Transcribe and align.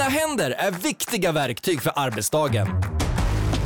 Dina 0.00 0.10
händer 0.10 0.50
är 0.50 0.70
viktiga 0.70 1.32
verktyg 1.32 1.82
för 1.82 1.92
arbetsdagen. 1.96 2.68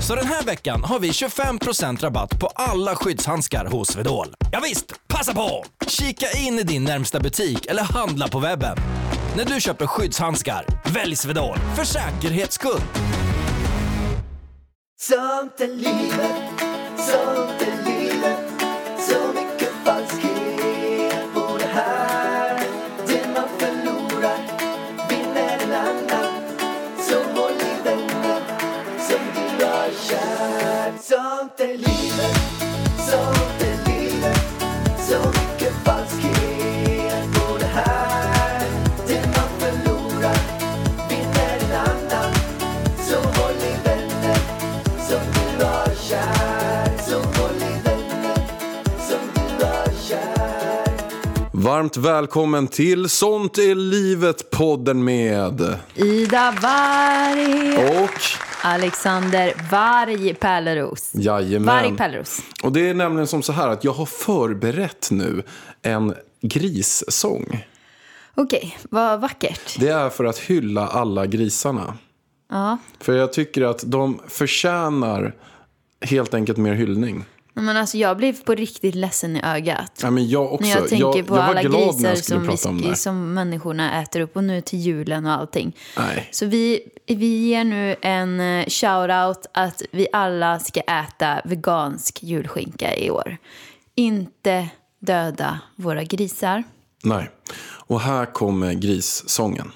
Så 0.00 0.14
den 0.14 0.26
här 0.26 0.42
veckan 0.42 0.84
har 0.84 0.98
vi 0.98 1.10
25% 1.10 2.00
rabatt 2.00 2.40
på 2.40 2.46
alla 2.46 2.94
skyddshandskar 2.94 3.64
hos 3.64 3.88
Swedol. 3.88 4.34
Ja 4.52 4.60
visst, 4.62 4.92
passa 5.08 5.34
på! 5.34 5.64
Kika 5.86 6.26
in 6.38 6.58
i 6.58 6.62
din 6.62 6.84
närmsta 6.84 7.20
butik 7.20 7.66
eller 7.66 7.82
handla 7.82 8.28
på 8.28 8.38
webben. 8.38 8.76
När 9.36 9.44
du 9.44 9.60
köper 9.60 9.86
skyddshandskar, 9.86 10.66
välj 10.84 11.16
Swedol 11.16 11.56
för 11.76 11.84
säkerhets 11.84 12.54
skull. 12.54 12.80
Sånt 15.00 15.60
är 15.60 15.68
livet, 15.68 16.42
sånt 16.96 17.62
är 17.62 17.84
livet 17.84 17.93
Varmt 51.64 51.96
välkommen 51.96 52.68
till 52.68 53.08
Sånt 53.08 53.58
är 53.58 53.74
livet-podden 53.74 55.04
med... 55.04 55.78
Ida 55.94 56.54
Varg 56.62 57.76
Och... 57.76 58.20
Alexander 58.62 59.54
Varg 59.70 60.34
Pärleros. 60.34 61.10
Jajamän. 61.14 61.66
Varg 61.66 61.96
Pärleros. 61.96 62.42
Och 62.62 62.72
det 62.72 62.88
är 62.88 62.94
nämligen 62.94 63.26
som 63.26 63.42
så 63.42 63.52
här 63.52 63.68
att 63.68 63.84
jag 63.84 63.92
har 63.92 64.06
förberett 64.06 65.08
nu 65.10 65.42
en 65.82 66.14
grissång. 66.40 67.64
Okej, 68.34 68.78
vad 68.90 69.20
vackert. 69.20 69.80
Det 69.80 69.88
är 69.88 70.10
för 70.10 70.24
att 70.24 70.38
hylla 70.38 70.86
alla 70.86 71.26
grisarna. 71.26 71.94
Ja. 72.50 72.78
För 73.00 73.12
jag 73.12 73.32
tycker 73.32 73.62
att 73.62 73.82
de 73.86 74.20
förtjänar 74.28 75.34
helt 76.00 76.34
enkelt 76.34 76.58
mer 76.58 76.74
hyllning. 76.74 77.24
Men 77.54 77.76
alltså, 77.76 77.96
jag 77.96 78.16
blev 78.16 78.44
på 78.44 78.54
riktigt 78.54 78.94
ledsen 78.94 79.36
i 79.36 79.40
ögat. 79.42 80.00
Ja, 80.02 80.10
men 80.10 80.28
jag 80.28 80.52
också. 80.52 80.66
När 80.66 80.76
jag 80.76 80.88
tänker 80.88 81.18
jag, 81.18 81.26
på 81.26 81.36
jag 81.36 81.44
alla 81.44 81.62
grisar 81.62 82.14
som, 82.56 82.78
vi, 82.78 82.96
som 82.96 83.34
människorna 83.34 84.02
äter 84.02 84.20
upp 84.20 84.36
och 84.36 84.44
nu 84.44 84.60
till 84.60 84.78
julen 84.78 85.26
och 85.26 85.32
allting. 85.32 85.76
Nej. 85.96 86.28
Så 86.30 86.46
vi, 86.46 86.80
vi 87.06 87.48
ger 87.48 87.64
nu 87.64 87.96
en 88.02 88.40
eh, 88.40 88.66
shout-out 88.66 89.46
att 89.52 89.82
vi 89.90 90.06
alla 90.12 90.58
ska 90.58 90.80
äta 90.80 91.40
vegansk 91.44 92.22
julskinka 92.22 92.96
i 92.96 93.10
år. 93.10 93.36
Inte 93.94 94.68
döda 94.98 95.60
våra 95.76 96.04
grisar. 96.04 96.64
Nej. 97.02 97.30
Och 97.86 98.00
här 98.00 98.26
kommer 98.26 98.72
grissången. 98.72 99.72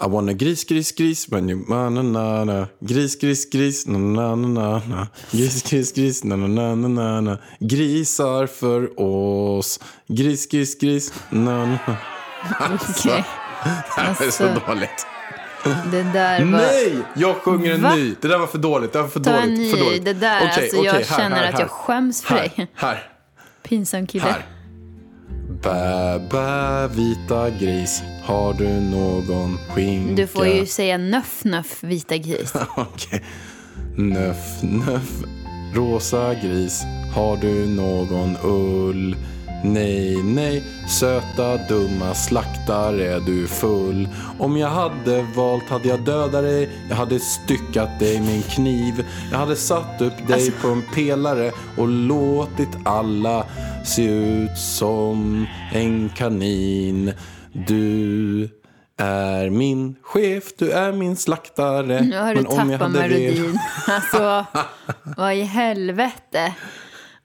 I 0.00 0.06
wanna 0.06 0.32
gris, 0.34 0.64
gris, 0.64 0.92
gris, 0.92 1.28
when 1.28 1.48
you 1.48 1.64
na 1.68 1.88
na 1.88 2.02
na 2.02 2.44
na 2.44 2.66
Gris, 2.80 3.16
gris, 3.16 3.44
gris, 3.52 3.86
na 3.86 3.98
na 3.98 4.34
na 4.34 4.46
na 4.46 4.78
na 4.88 5.06
Gris, 5.32 5.62
gris, 5.70 5.92
gris, 5.92 6.24
na 6.24 6.36
na 6.36 6.46
na 6.46 6.74
na 6.88 7.20
na 7.20 7.38
Grisar 7.60 8.46
för 8.46 9.00
oss 9.00 9.80
Gris, 10.08 10.46
gris, 10.46 10.74
gris, 10.80 11.12
na 11.30 11.66
na 11.66 11.78
na 11.86 11.96
Alltså, 12.58 13.08
Okej. 13.08 13.24
det 13.64 14.00
här 14.02 14.10
är 14.10 14.14
så 14.14 14.24
Alltså, 14.24 14.60
dåligt. 14.66 15.06
Det 15.90 16.02
där 16.02 16.38
var... 16.44 16.50
Nej! 16.50 16.96
Jag 17.16 17.36
sjunger 17.36 17.74
en 17.74 17.82
Va? 17.82 17.94
ny. 17.94 18.14
Det 18.20 18.28
där 18.28 18.38
var 18.38 18.46
för 18.46 18.58
dåligt. 18.58 18.92
Det 18.92 19.02
var 19.02 19.08
för 19.08 19.20
Ta 19.20 19.30
en 19.30 19.40
dåligt. 19.42 19.58
ny. 19.58 19.70
För 19.70 19.78
dåligt. 19.78 20.04
Det 20.04 20.12
där, 20.12 20.36
Okej, 20.38 20.62
alltså, 20.62 20.76
okej, 20.76 20.84
jag 20.86 20.92
här, 20.92 21.18
känner 21.18 21.36
här, 21.36 21.48
att 21.48 21.52
här. 21.54 21.60
jag 21.60 21.70
skäms 21.70 22.22
för 22.22 22.34
dig. 22.34 22.68
Här, 22.74 23.10
Pinsam 23.62 24.06
kille. 24.06 24.24
här. 24.24 24.46
Bä, 25.68 26.18
bä, 26.30 26.88
vita 26.96 27.50
gris, 27.50 28.02
har 28.22 28.54
du 28.54 28.68
någon 28.68 29.58
skinka? 29.68 30.14
Du 30.14 30.26
får 30.26 30.46
ju 30.46 30.66
säga 30.66 30.98
nöff, 30.98 31.44
nöff, 31.44 31.82
vita 31.84 32.16
gris. 32.16 32.52
Okej. 32.76 33.22
Nöff, 33.96 34.62
nöff, 34.62 35.10
rosa 35.74 36.34
gris, 36.34 36.82
har 37.14 37.36
du 37.36 37.66
någon 37.66 38.36
ull? 38.44 39.16
Nej, 39.64 40.22
nej, 40.22 40.62
söta 40.88 41.56
dumma 41.56 42.14
slaktare, 42.14 43.20
du 43.20 43.46
full. 43.46 44.08
Om 44.38 44.56
jag 44.56 44.68
hade 44.68 45.22
valt 45.36 45.68
hade 45.68 45.88
jag 45.88 46.00
dödat 46.00 46.42
dig, 46.42 46.68
jag 46.88 46.96
hade 46.96 47.18
styckat 47.20 47.98
dig 47.98 48.20
med 48.20 48.34
en 48.36 48.42
kniv. 48.42 49.06
Jag 49.32 49.38
hade 49.38 49.56
satt 49.56 50.00
upp 50.00 50.26
dig 50.26 50.34
Alltså- 50.34 50.52
på 50.62 50.68
en 50.68 50.82
pelare 50.94 51.52
och 51.76 51.88
låtit 51.88 52.68
alla 52.84 53.44
se 53.84 54.02
ut 54.04 54.58
som 54.58 55.46
en 55.72 56.08
kanin. 56.16 57.12
Du 57.52 58.48
är 58.96 59.50
min 59.50 59.96
chef, 60.02 60.44
du 60.58 60.70
är 60.72 60.92
min 60.92 61.16
slaktare. 61.16 62.00
Nu 62.00 62.18
har 62.18 62.34
du 62.34 62.42
Men 62.42 62.46
om 62.46 62.70
jag 62.70 62.80
tappat 62.80 62.96
hade 62.96 63.08
velat- 63.08 63.36
melodin. 63.36 63.58
Alltså, 63.88 64.44
vad 65.16 65.34
i 65.34 65.42
helvete? 65.42 66.54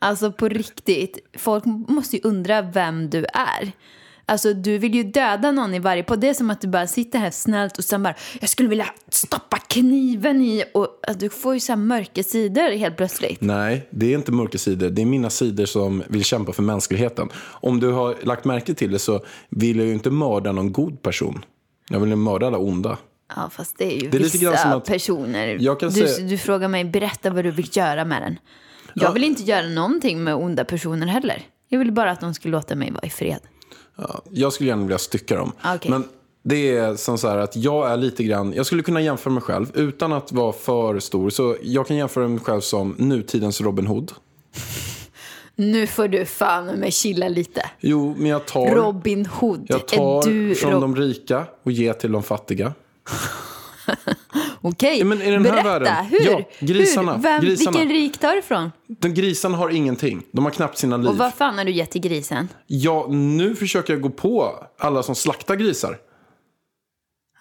Alltså 0.03 0.31
på 0.31 0.47
riktigt, 0.47 1.17
folk 1.37 1.65
måste 1.65 2.15
ju 2.15 2.21
undra 2.23 2.61
vem 2.61 3.09
du 3.09 3.25
är. 3.33 3.71
Alltså 4.25 4.53
du 4.53 4.77
vill 4.77 4.95
ju 4.95 5.03
döda 5.03 5.51
någon 5.51 5.73
i 5.73 5.79
varje 5.79 6.03
på 6.03 6.15
Det 6.15 6.29
är 6.29 6.33
som 6.33 6.49
att 6.49 6.61
du 6.61 6.67
bara 6.67 6.87
sitter 6.87 7.19
här 7.19 7.31
snällt 7.31 7.77
och 7.77 7.83
sen 7.83 8.03
bara 8.03 8.15
Jag 8.41 8.49
skulle 8.49 8.69
vilja 8.69 8.85
stoppa 9.09 9.57
kniven 9.57 10.41
i 10.41 10.63
och 10.73 10.87
alltså, 11.07 11.19
du 11.19 11.29
får 11.29 11.53
ju 11.53 11.59
så 11.59 11.71
här 11.71 11.77
mörka 11.77 12.23
sidor 12.23 12.77
helt 12.77 12.97
plötsligt. 12.97 13.41
Nej, 13.41 13.87
det 13.89 14.13
är 14.13 14.17
inte 14.17 14.31
mörka 14.31 14.57
sidor. 14.57 14.89
Det 14.89 15.01
är 15.01 15.05
mina 15.05 15.29
sidor 15.29 15.65
som 15.65 16.03
vill 16.07 16.23
kämpa 16.23 16.53
för 16.53 16.63
mänskligheten. 16.63 17.29
Om 17.45 17.79
du 17.79 17.91
har 17.91 18.15
lagt 18.23 18.45
märke 18.45 18.73
till 18.73 18.91
det 18.91 18.99
så 18.99 19.21
vill 19.49 19.77
jag 19.77 19.87
ju 19.87 19.93
inte 19.93 20.09
mörda 20.09 20.51
någon 20.51 20.71
god 20.71 21.01
person. 21.01 21.45
Jag 21.89 21.99
vill 21.99 22.09
ju 22.09 22.15
mörda 22.15 22.47
alla 22.47 22.57
onda. 22.57 22.97
Ja 23.35 23.49
fast 23.49 23.77
det 23.77 23.93
är 23.97 24.01
ju 24.03 24.09
Det 24.09 24.17
är 24.17 24.21
vissa 24.21 24.79
personer. 24.79 25.77
Du, 25.79 25.91
säga- 25.91 26.27
du 26.27 26.37
frågar 26.37 26.67
mig 26.67 26.85
berätta 26.85 27.29
vad 27.29 27.43
du 27.43 27.51
vill 27.51 27.69
göra 27.77 28.05
med 28.05 28.21
den. 28.21 28.37
Jag 28.93 29.09
Ja. 29.09 29.11
vill 29.11 29.23
inte 29.23 29.43
göra 29.43 29.67
någonting 29.67 30.23
med 30.23 30.35
onda 30.35 30.65
personer 30.65 31.07
heller. 31.07 31.41
Jag 31.69 31.79
vill 31.79 31.91
bara 31.91 32.11
att 32.11 32.21
de 32.21 32.33
ska 32.33 32.49
låta 32.49 32.75
mig 32.75 32.91
vara 32.91 33.03
i 33.05 33.09
fred. 33.09 33.39
Ja, 33.95 34.21
jag 34.31 34.53
skulle 34.53 34.69
gärna 34.69 34.81
vilja 34.81 34.97
stycka 34.97 35.35
dem. 35.35 35.51
Ah, 35.61 35.75
Okej. 35.75 35.91
Men 35.91 36.03
det 36.43 36.77
är 36.77 36.95
som 36.95 37.17
så 37.17 37.27
här 37.29 37.37
att 37.37 37.55
jag 37.55 37.91
är 37.91 37.97
lite 37.97 38.23
grann, 38.23 38.53
jag 38.53 38.65
skulle 38.65 38.83
kunna 38.83 39.01
jämföra 39.01 39.33
mig 39.33 39.43
själv 39.43 39.71
utan 39.73 40.13
att 40.13 40.31
vara 40.31 40.53
för 40.53 40.99
stor. 40.99 41.29
Så 41.29 41.55
jag 41.63 41.87
kan 41.87 41.97
jämföra 41.97 42.27
mig 42.27 42.39
själv 42.39 42.61
som 42.61 42.95
nutidens 42.97 43.61
Robin 43.61 43.87
Hood. 43.87 44.11
Nu 45.55 45.87
får 45.87 46.07
du 46.07 46.25
fan 46.25 46.65
med 46.65 46.93
chilla 46.93 47.27
lite. 47.27 47.65
Jo, 47.79 48.15
men 48.17 48.27
jag 48.29 48.45
tar, 48.45 48.75
Robin 48.75 49.25
Hood. 49.25 49.65
jag 49.69 49.87
tar 49.87 50.27
är 50.27 50.31
du 50.31 50.55
från 50.55 50.71
Rob- 50.71 50.81
de 50.81 50.95
rika 50.95 51.45
och 51.63 51.71
ger 51.71 51.93
till 51.93 52.11
de 52.11 52.23
fattiga. 52.23 52.73
Okej, 54.65 55.03
men 55.03 55.21
i 55.21 55.31
den 55.31 55.45
här 55.45 55.51
berätta. 55.51 55.69
världen- 55.79 56.05
Hur? 56.05 56.25
Ja, 56.25 56.41
grisarna, 56.59 57.15
Hur? 57.15 57.21
Vem, 57.23 57.41
grisarna. 57.41 57.79
Vilken 57.79 57.95
rik 57.97 58.17
tar 58.17 58.31
du 58.31 58.39
ifrån? 58.39 58.71
De 58.87 59.13
grisarna 59.13 59.57
har 59.57 59.69
ingenting. 59.69 60.23
De 60.31 60.45
har 60.45 60.51
knappt 60.51 60.77
sina 60.77 60.97
liv. 60.97 61.07
Och 61.07 61.17
vad 61.17 61.33
fan 61.33 61.57
har 61.57 61.65
du 61.65 61.71
gett 61.71 61.91
till 61.91 62.01
grisen? 62.01 62.47
Ja, 62.67 63.07
nu 63.09 63.55
försöker 63.55 63.93
jag 63.93 64.01
gå 64.01 64.09
på 64.09 64.55
alla 64.77 65.03
som 65.03 65.15
slaktar 65.15 65.55
grisar. 65.55 65.97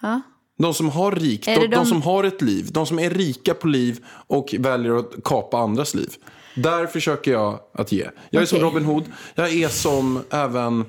Ja. 0.01 0.21
De 0.57 0.73
som 0.73 0.89
har 0.89 1.11
rikt, 1.11 1.45
de, 1.45 1.55
de... 1.55 1.67
de- 1.67 1.85
som 1.85 2.01
har 2.01 2.23
ett 2.23 2.41
liv, 2.41 2.67
de 2.71 2.85
som 2.85 2.99
är 2.99 3.09
rika 3.09 3.53
på 3.53 3.67
liv 3.67 4.05
och 4.27 4.55
väljer 4.59 4.95
att 4.95 5.11
kapa 5.23 5.57
andras 5.57 5.93
liv. 5.95 6.09
Där 6.55 6.87
försöker 6.87 7.31
jag 7.31 7.59
att 7.73 7.91
ge. 7.91 8.07
Jag 8.29 8.41
är 8.41 8.45
som 8.45 8.57
Okej. 8.57 8.67
Robin 8.69 8.85
Hood. 8.85 9.03
Jag 9.35 9.53
är 9.53 9.67
som 9.67 10.23
även, 10.29 10.85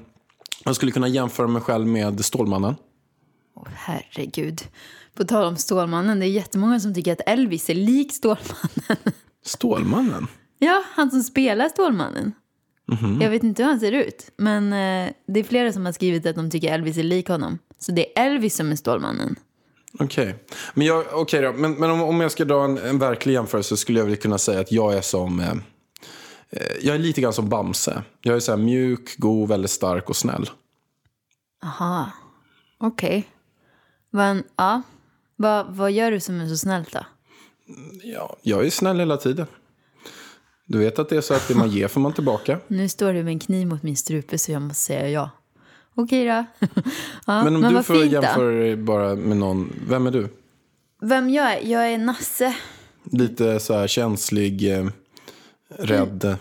jag 0.64 0.76
skulle 0.76 0.92
kunna 0.92 1.08
jämföra 1.08 1.46
mig 1.46 1.62
själv 1.62 1.86
med 1.86 2.24
Stålmannen. 2.24 2.74
Åh, 3.56 3.66
herregud. 3.74 4.60
På 5.14 5.24
tal 5.24 5.44
om 5.44 5.56
Stålmannen, 5.56 6.20
det 6.20 6.26
är 6.26 6.30
jättemånga 6.30 6.80
som 6.80 6.94
tycker 6.94 7.12
att 7.12 7.20
Elvis 7.26 7.70
är 7.70 7.74
lik 7.74 8.12
Stålmannen. 8.12 8.98
Stålmannen? 9.44 10.26
Ja, 10.58 10.82
han 10.94 11.10
som 11.10 11.22
spelar 11.22 11.68
Stålmannen. 11.68 12.32
Mhm. 12.86 13.20
Jag 13.22 13.30
vet 13.30 13.42
inte 13.42 13.62
hur 13.62 13.70
han 13.70 13.80
ser 13.80 13.92
ut, 13.92 14.30
men 14.36 14.72
eh, 14.72 15.12
det 15.26 15.40
är 15.40 15.44
flera 15.44 15.72
som 15.72 15.86
har 15.86 15.92
skrivit 15.92 16.26
att 16.26 16.36
de 16.36 16.50
tycker 16.50 16.72
Elvis 16.72 16.96
är 16.96 17.02
lik 17.02 17.28
honom. 17.28 17.58
Så 17.78 17.92
det 17.92 18.18
är 18.18 18.26
Elvis 18.26 18.56
som 18.56 18.72
är 18.72 18.76
Stålmannen. 18.76 19.36
Okej. 19.98 20.34
Men, 20.74 20.86
jag, 20.86 21.04
okej 21.12 21.42
då. 21.42 21.52
men, 21.52 21.72
men 21.72 21.90
om, 21.90 22.02
om 22.02 22.20
jag 22.20 22.32
ska 22.32 22.44
dra 22.44 22.64
en, 22.64 22.78
en 22.78 22.98
verklig 22.98 23.32
jämförelse 23.32 23.76
skulle 23.76 23.98
jag 23.98 24.06
väl 24.06 24.16
kunna 24.16 24.38
säga 24.38 24.60
att 24.60 24.72
jag 24.72 24.94
är 24.94 25.00
som... 25.00 25.40
Eh, 25.40 25.50
eh, 26.50 26.76
jag 26.80 26.94
är 26.94 26.98
lite 26.98 27.20
grann 27.20 27.32
som 27.32 27.48
Bamse. 27.48 28.02
Jag 28.20 28.36
är 28.36 28.40
så 28.40 28.52
här 28.52 28.58
mjuk, 28.58 29.16
god, 29.18 29.48
väldigt 29.48 29.70
stark 29.70 30.10
och 30.10 30.16
snäll. 30.16 30.50
Aha, 31.62 32.10
okej. 32.78 33.28
Men, 34.10 34.42
ja. 34.56 34.82
Vad, 35.36 35.66
vad 35.74 35.92
gör 35.92 36.10
du 36.10 36.20
som 36.20 36.40
är 36.40 36.48
så 36.48 36.56
snällt 36.56 36.92
då? 36.92 37.06
Ja, 38.02 38.36
jag 38.42 38.66
är 38.66 38.70
snäll 38.70 38.98
hela 38.98 39.16
tiden. 39.16 39.46
Du 40.66 40.78
vet 40.78 40.98
att 40.98 41.08
det 41.08 41.16
är 41.16 41.20
så 41.20 41.34
att 41.34 41.48
det 41.48 41.54
man 41.54 41.70
ger 41.70 41.88
får 41.88 42.00
man 42.00 42.12
tillbaka. 42.12 42.58
Nu 42.68 42.88
står 42.88 43.12
du 43.12 43.22
med 43.22 43.32
en 43.32 43.38
kniv 43.38 43.66
mot 43.66 43.82
min 43.82 43.96
strupe 43.96 44.38
så 44.38 44.52
jag 44.52 44.62
måste 44.62 44.82
säga 44.82 45.10
ja. 45.10 45.30
Okej 45.94 46.24
då. 46.26 46.30
ja, 47.26 47.44
Men 47.44 47.56
om 47.56 47.62
du 47.62 47.74
vad 47.74 47.86
får 47.86 47.94
fint 47.94 48.12
då. 48.12 48.22
jämföra 48.22 48.50
dig 48.50 48.76
bara 48.76 49.14
med 49.14 49.36
någon, 49.36 49.72
vem 49.88 50.06
är 50.06 50.10
du? 50.10 50.28
Vem 51.02 51.30
jag 51.30 51.52
är? 51.52 51.70
Jag 51.70 51.92
är 51.92 51.98
Nasse. 51.98 52.56
Lite 53.10 53.60
så 53.60 53.74
här 53.74 53.86
känslig, 53.86 54.72
eh, 54.78 54.86
rädd 55.78 56.36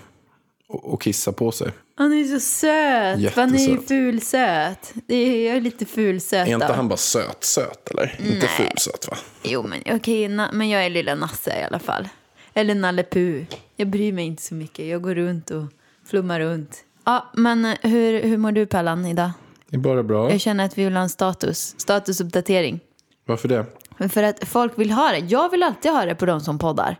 och, 0.67 0.93
och 0.93 1.01
kissa 1.01 1.31
på 1.31 1.51
sig. 1.51 1.71
Han 1.95 2.13
är 2.13 2.23
så 2.23 2.39
söt. 2.39 3.35
Han 3.35 3.55
är 3.55 3.59
ju 3.59 3.69
Jättesöt. 3.71 3.87
fulsöt. 3.87 4.93
Det 5.07 5.15
är, 5.15 5.47
jag 5.47 5.57
är 5.57 5.61
lite 5.61 5.85
fulsöt 5.85 6.47
Är 6.47 6.53
inte 6.53 6.73
han 6.73 6.87
bara 6.87 6.97
söt-söt 6.97 7.89
eller? 7.91 8.15
Inte 8.19 8.31
Nej. 8.31 8.47
ful-söt 8.57 9.07
va? 9.11 9.17
Jo, 9.43 9.63
men 9.67 9.79
okej, 9.95 10.27
na- 10.27 10.49
men 10.53 10.69
jag 10.69 10.85
är 10.85 10.89
lilla 10.89 11.15
Nasse 11.15 11.59
i 11.59 11.63
alla 11.63 11.79
fall. 11.79 12.09
Eller 12.53 12.75
Nalle 12.75 13.03
Puh. 13.03 13.43
Jag 13.75 13.87
bryr 13.87 14.11
mig 14.13 14.25
inte 14.25 14.43
så 14.43 14.55
mycket. 14.55 14.85
Jag 14.87 15.01
går 15.01 15.15
runt 15.15 15.51
och 15.51 15.63
flummar 16.09 16.39
runt. 16.39 16.77
Ja, 17.05 17.31
men 17.33 17.65
eh, 17.65 17.75
hur, 17.81 18.21
hur 18.23 18.37
mår 18.37 18.51
du 18.51 18.65
Pallan 18.65 19.05
idag? 19.05 19.31
Det 19.69 19.75
är 19.75 19.79
bara 19.79 20.03
bra. 20.03 20.31
Jag 20.31 20.41
känner 20.41 20.65
att 20.65 20.77
vi 20.77 20.83
vill 20.83 20.93
ha 20.95 21.01
en 21.03 21.09
status. 21.09 21.75
Statusuppdatering. 21.77 22.79
Varför 23.25 23.47
det? 23.49 23.65
För 24.09 24.23
att 24.23 24.47
folk 24.47 24.79
vill 24.79 24.91
ha 24.91 25.11
det. 25.11 25.17
Jag 25.19 25.49
vill 25.51 25.63
alltid 25.63 25.91
ha 25.91 26.05
det 26.05 26.15
på 26.15 26.25
de 26.25 26.41
som 26.41 26.59
poddar. 26.59 26.99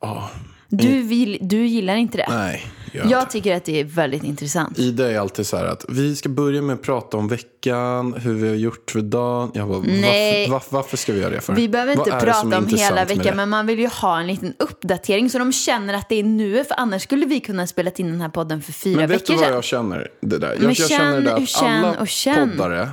Ja, 0.00 0.30
Du, 0.68 1.02
vill, 1.02 1.38
du 1.40 1.66
gillar 1.66 1.96
inte 1.96 2.16
det? 2.18 2.26
nej. 2.30 2.66
Jag 2.94 3.10
Jag 3.10 3.30
tycker 3.30 3.56
att 3.56 3.64
det 3.64 3.80
är 3.80 3.84
väldigt 3.84 4.24
intressant. 4.24 4.78
Ida 4.78 5.10
är 5.10 5.18
alltid 5.18 5.46
så 5.46 5.56
här 5.56 5.64
att 5.64 5.84
vi 5.88 6.16
ska 6.16 6.28
börja 6.28 6.62
med 6.62 6.74
att 6.74 6.82
prata 6.82 7.16
om 7.16 7.28
veckan, 7.28 8.14
hur 8.14 8.34
vi 8.34 8.48
har 8.48 8.54
gjort 8.54 8.90
för 8.90 9.00
dagen. 9.00 9.50
Jag 9.54 9.68
bara, 9.68 9.78
Nej. 9.78 10.40
varför, 10.40 10.52
varför, 10.52 10.72
varför 10.76 10.96
ska 10.96 11.12
vi 11.12 11.20
göra 11.20 11.30
det 11.30 11.40
för? 11.40 11.54
Vi 11.54 11.68
behöver 11.68 11.92
inte 11.92 12.10
prata 12.10 12.58
om 12.58 12.66
hela 12.66 13.04
veckan, 13.04 13.36
men 13.36 13.48
man 13.48 13.66
vill 13.66 13.78
ju 13.78 13.88
ha 13.88 14.20
en 14.20 14.26
liten 14.26 14.54
uppdatering 14.58 15.30
så 15.30 15.38
de 15.38 15.52
känner 15.52 15.94
att 15.94 16.08
det 16.08 16.14
är 16.14 16.22
nu. 16.24 16.64
För 16.64 16.80
annars 16.80 17.02
skulle 17.02 17.26
vi 17.26 17.40
kunna 17.40 17.66
spela 17.66 17.90
in 17.96 18.06
den 18.10 18.20
här 18.20 18.28
podden 18.28 18.62
för 18.62 18.72
fyra 18.72 18.96
Men 19.00 19.08
vet 19.08 19.26
du 19.26 19.32
veckor 19.32 19.34
vad 19.34 19.44
sedan. 19.44 19.54
jag 19.54 19.64
känner? 19.64 20.08
Det 20.20 20.38
där. 20.38 20.48
Jag, 20.52 20.58
Men 20.60 20.68
jag 20.68 20.88
känner 20.88 21.20
det 21.20 21.26
känn, 21.26 21.42
att 21.42 21.48
känn 21.48 21.84
alla 21.84 22.00
och 22.00 22.08
känn. 22.08 22.50
poddare 22.50 22.88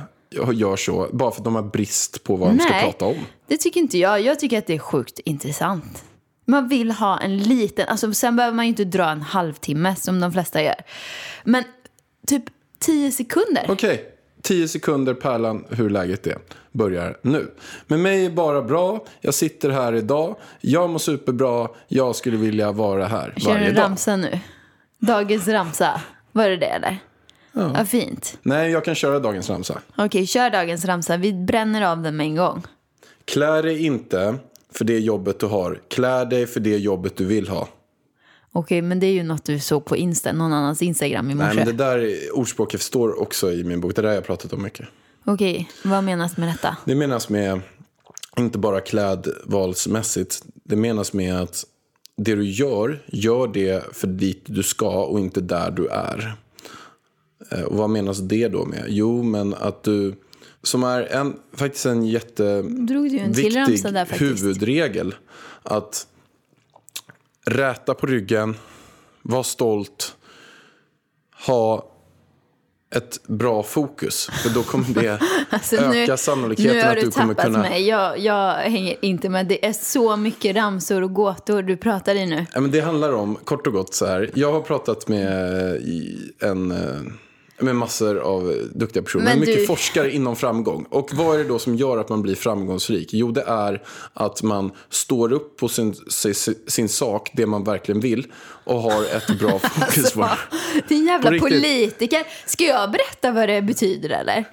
gör 0.52 0.76
så 0.76 1.08
bara 1.12 1.30
för 1.30 1.40
att 1.40 1.44
de 1.44 1.54
har 1.54 1.62
brist 1.62 2.24
på 2.24 2.36
vad 2.36 2.48
de 2.50 2.58
ska 2.58 2.72
Nej, 2.72 2.82
prata 2.84 3.04
om. 3.04 3.16
det 3.48 3.56
tycker 3.56 3.80
inte 3.80 3.98
jag. 3.98 4.20
Jag 4.20 4.38
tycker 4.40 4.58
att 4.58 4.66
det 4.66 4.74
är 4.74 4.78
sjukt 4.78 5.18
intressant. 5.24 6.02
Man 6.44 6.68
vill 6.68 6.90
ha 6.90 7.18
en 7.18 7.36
liten, 7.38 7.88
alltså 7.88 8.12
sen 8.12 8.36
behöver 8.36 8.56
man 8.56 8.64
ju 8.64 8.68
inte 8.68 8.84
dra 8.84 9.10
en 9.10 9.22
halvtimme 9.22 9.96
som 9.96 10.20
de 10.20 10.32
flesta 10.32 10.62
gör. 10.62 10.82
Men 11.44 11.64
typ 12.26 12.44
tio 12.78 13.12
sekunder. 13.12 13.66
Okej, 13.68 14.12
10 14.42 14.68
sekunder 14.68 15.14
Pärlan 15.14 15.64
hur 15.70 15.90
läget 15.90 16.26
är 16.26 16.38
börjar 16.72 17.18
nu. 17.22 17.50
Med 17.86 17.98
mig 17.98 18.26
är 18.26 18.30
bara 18.30 18.62
bra, 18.62 19.04
jag 19.20 19.34
sitter 19.34 19.70
här 19.70 19.92
idag, 19.92 20.36
jag 20.60 20.90
mår 20.90 20.98
superbra, 20.98 21.68
jag 21.88 22.16
skulle 22.16 22.36
vilja 22.36 22.72
vara 22.72 23.06
här 23.06 23.34
Kör 23.36 23.50
varje 23.50 23.72
dag. 23.72 23.82
ramsa 23.84 24.16
nu. 24.16 24.38
Dagens 24.98 25.48
ramsa. 25.48 26.00
Var 26.32 26.48
det 26.48 26.56
det 26.56 26.66
eller? 26.66 26.98
Ja. 27.52 27.84
fint. 27.84 28.38
Nej, 28.42 28.70
jag 28.70 28.84
kan 28.84 28.94
köra 28.94 29.18
dagens 29.18 29.50
ramsa. 29.50 29.80
Okej, 29.96 30.26
kör 30.26 30.50
dagens 30.50 30.84
ramsa. 30.84 31.16
Vi 31.16 31.32
bränner 31.32 31.82
av 31.82 32.02
den 32.02 32.16
med 32.16 32.26
en 32.26 32.36
gång. 32.36 32.62
Klä 33.24 33.62
dig 33.62 33.86
inte 33.86 34.34
för 34.72 34.84
det 34.84 34.98
jobbet 34.98 35.38
du 35.40 35.46
har, 35.46 35.80
klä 35.88 36.24
dig 36.24 36.46
för 36.46 36.60
det 36.60 36.78
jobbet 36.78 37.16
du 37.16 37.24
vill 37.24 37.48
ha. 37.48 37.68
Okej, 38.52 38.82
men 38.82 39.00
det 39.00 39.06
är 39.06 39.12
ju 39.12 39.22
något 39.22 39.44
du 39.44 39.58
såg 39.60 39.84
på 39.84 39.96
Insta, 39.96 40.32
någon 40.32 40.52
annans 40.52 40.82
Instagram 40.82 41.30
i 41.30 41.34
morse. 41.34 41.46
Nej, 41.46 41.56
men 41.56 41.66
det 41.76 41.84
där 41.84 42.16
ordspråket 42.34 42.80
står 42.82 43.20
också 43.22 43.52
i 43.52 43.64
min 43.64 43.80
bok, 43.80 43.96
det 43.96 44.02
där 44.02 44.08
har 44.08 44.14
jag 44.14 44.24
pratat 44.26 44.52
om 44.52 44.62
mycket. 44.62 44.86
Okej, 45.24 45.70
vad 45.84 46.04
menas 46.04 46.36
med 46.36 46.48
detta? 46.48 46.76
Det 46.84 46.94
menas 46.94 47.28
med, 47.28 47.60
inte 48.38 48.58
bara 48.58 48.80
klädvalsmässigt, 48.80 50.42
det 50.64 50.76
menas 50.76 51.12
med 51.12 51.40
att 51.40 51.64
det 52.16 52.34
du 52.34 52.44
gör, 52.44 53.02
gör 53.06 53.46
det 53.48 53.96
för 53.96 54.06
dit 54.06 54.42
du 54.46 54.62
ska 54.62 55.04
och 55.04 55.20
inte 55.20 55.40
där 55.40 55.70
du 55.70 55.86
är. 55.88 56.34
Eh, 57.50 57.62
Och 57.62 57.76
vad 57.76 57.90
menas 57.90 58.18
det 58.18 58.48
då 58.48 58.64
med? 58.64 58.84
Jo, 58.88 59.22
men 59.22 59.54
att 59.54 59.82
du, 59.82 60.14
som 60.62 60.82
är 60.82 61.02
en, 61.02 61.36
faktiskt 61.52 61.86
en 61.86 62.00
du 62.00 62.08
jätteviktig 62.08 63.80
huvudregel. 64.08 65.14
Att 65.62 66.06
räta 67.46 67.94
på 67.94 68.06
ryggen, 68.06 68.56
vara 69.22 69.42
stolt, 69.42 70.16
ha 71.46 71.88
ett 72.94 73.26
bra 73.26 73.62
fokus. 73.62 74.30
För 74.42 74.50
då 74.50 74.62
kommer 74.62 75.02
det 75.02 75.18
Alltså, 75.50 75.76
öka 75.76 76.12
nu 76.12 76.16
sannolikheten 76.16 76.80
har 76.80 76.88
att 76.88 76.94
du 76.94 77.00
du 77.00 77.10
kommer 77.10 77.34
tappat 77.34 77.46
kunna... 77.46 77.58
mig. 77.58 77.88
Jag, 77.88 78.18
jag 78.18 78.54
hänger 78.54 78.96
inte 79.04 79.28
med. 79.28 79.46
Det 79.46 79.66
är 79.66 79.72
så 79.72 80.16
mycket 80.16 80.56
ramsor 80.56 81.02
och 81.02 81.14
gåtor 81.14 81.62
du 81.62 81.76
pratar 81.76 82.14
i 82.14 82.26
nu. 82.26 82.46
Ja, 82.54 82.60
men 82.60 82.70
det 82.70 82.80
handlar 82.80 83.12
om, 83.12 83.34
kort 83.44 83.66
och 83.66 83.72
gott 83.72 83.94
så 83.94 84.06
här. 84.06 84.30
Jag 84.34 84.52
har 84.52 84.60
pratat 84.60 85.08
med 85.08 85.32
en... 86.40 86.74
Med 87.62 87.76
massor 87.76 88.18
av 88.18 88.54
duktiga 88.74 89.02
personer. 89.02 89.24
Men 89.24 89.32
Men 89.32 89.40
mycket 89.40 89.56
du- 89.62 89.66
forskare 89.66 90.10
inom 90.10 90.36
framgång. 90.36 90.86
Och 90.90 91.10
vad 91.14 91.34
är 91.34 91.38
det 91.38 91.48
då 91.48 91.58
som 91.58 91.76
gör 91.76 91.98
att 91.98 92.08
man 92.08 92.22
blir 92.22 92.34
framgångsrik? 92.34 93.08
Jo, 93.12 93.30
det 93.30 93.42
är 93.42 93.82
att 94.14 94.42
man 94.42 94.70
står 94.90 95.32
upp 95.32 95.56
på 95.56 95.68
sin, 95.68 95.94
sin, 95.94 96.34
sin 96.66 96.88
sak, 96.88 97.30
det 97.34 97.46
man 97.46 97.64
verkligen 97.64 98.00
vill. 98.00 98.26
Och 98.64 98.80
har 98.82 99.02
ett 99.04 99.38
bra 99.38 99.58
fokus 99.62 100.12
det. 100.12 100.38
Din 100.88 101.06
jävla 101.06 101.30
politiker. 101.38 102.22
Ska 102.46 102.64
jag 102.64 102.90
berätta 102.90 103.30
vad 103.32 103.48
det 103.48 103.62
betyder 103.62 104.10
eller? 104.10 104.44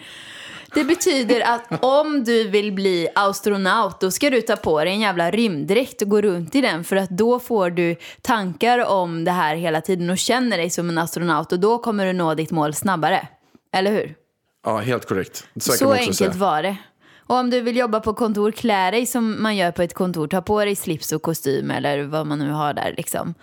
Det 0.73 0.83
betyder 0.83 1.41
att 1.41 1.83
om 1.83 2.23
du 2.23 2.47
vill 2.47 2.71
bli 2.71 3.07
astronaut 3.15 3.99
då 3.99 4.11
ska 4.11 4.29
du 4.29 4.41
ta 4.41 4.55
på 4.55 4.83
dig 4.83 4.93
en 4.93 4.99
jävla 4.99 5.31
rymddräkt 5.31 6.01
och 6.01 6.09
gå 6.09 6.21
runt 6.21 6.55
i 6.55 6.61
den 6.61 6.83
för 6.83 6.95
att 6.95 7.09
då 7.09 7.39
får 7.39 7.69
du 7.69 7.95
tankar 8.21 8.85
om 8.85 9.23
det 9.23 9.31
här 9.31 9.55
hela 9.55 9.81
tiden 9.81 10.09
och 10.09 10.17
känner 10.17 10.57
dig 10.57 10.69
som 10.69 10.89
en 10.89 10.97
astronaut 10.97 11.51
och 11.51 11.59
då 11.59 11.77
kommer 11.77 12.05
du 12.05 12.13
nå 12.13 12.33
ditt 12.33 12.51
mål 12.51 12.73
snabbare. 12.73 13.27
Eller 13.73 13.91
hur? 13.91 14.15
Ja, 14.65 14.77
helt 14.77 15.05
korrekt. 15.07 15.47
Så, 15.59 15.71
Så 15.71 15.91
enkelt 15.93 16.17
säga. 16.17 16.31
var 16.31 16.63
det. 16.63 16.77
Och 17.27 17.35
om 17.35 17.49
du 17.49 17.61
vill 17.61 17.77
jobba 17.77 17.99
på 17.99 18.13
kontor, 18.13 18.51
klä 18.51 18.91
dig 18.91 19.05
som 19.05 19.43
man 19.43 19.57
gör 19.57 19.71
på 19.71 19.81
ett 19.81 19.93
kontor. 19.93 20.27
Ta 20.27 20.41
på 20.41 20.65
dig 20.65 20.75
slips 20.75 21.11
och 21.11 21.21
kostym 21.21 21.71
eller 21.71 22.03
vad 22.03 22.27
man 22.27 22.39
nu 22.39 22.51
har 22.51 22.73
där 22.73 22.93
liksom. 22.97 23.33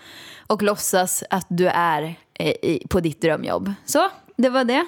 Och 0.46 0.62
låtsas 0.62 1.24
att 1.30 1.46
du 1.48 1.66
är 1.68 2.02
eh, 2.34 2.48
i, 2.48 2.82
på 2.90 3.00
ditt 3.00 3.20
drömjobb. 3.20 3.72
Så, 3.84 4.08
det 4.36 4.48
var 4.48 4.64
det. 4.64 4.86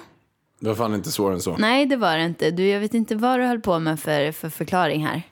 Det 0.59 0.67
var 0.67 0.75
fan 0.75 0.95
inte 0.95 1.11
svårare 1.11 1.33
än 1.33 1.41
så. 1.41 1.57
Nej, 1.57 1.85
det 1.85 1.95
var 1.95 2.17
det 2.17 2.23
inte. 2.25 2.51
Du, 2.51 2.67
jag 2.67 2.79
vet 2.79 2.93
inte 2.93 3.15
vad 3.15 3.39
du 3.39 3.45
höll 3.45 3.59
på 3.59 3.79
med 3.79 3.99
för, 3.99 4.31
för 4.31 4.49
förklaring 4.49 5.05
här. 5.05 5.23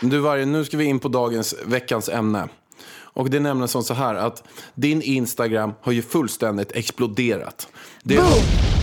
Du 0.00 0.18
Varje, 0.18 0.46
nu 0.46 0.64
ska 0.64 0.76
vi 0.76 0.84
in 0.84 0.98
på 0.98 1.08
dagens, 1.08 1.54
veckans 1.66 2.08
ämne. 2.08 2.48
Och 2.96 3.30
det 3.30 3.36
är 3.36 3.40
nämligen 3.40 3.68
som 3.68 3.82
så 3.82 3.94
här 3.94 4.14
att 4.14 4.42
din 4.74 5.02
Instagram 5.02 5.72
har 5.80 5.92
ju 5.92 6.02
fullständigt 6.02 6.72
exploderat. 6.72 7.68
Det 8.02 8.16
har, 8.16 8.38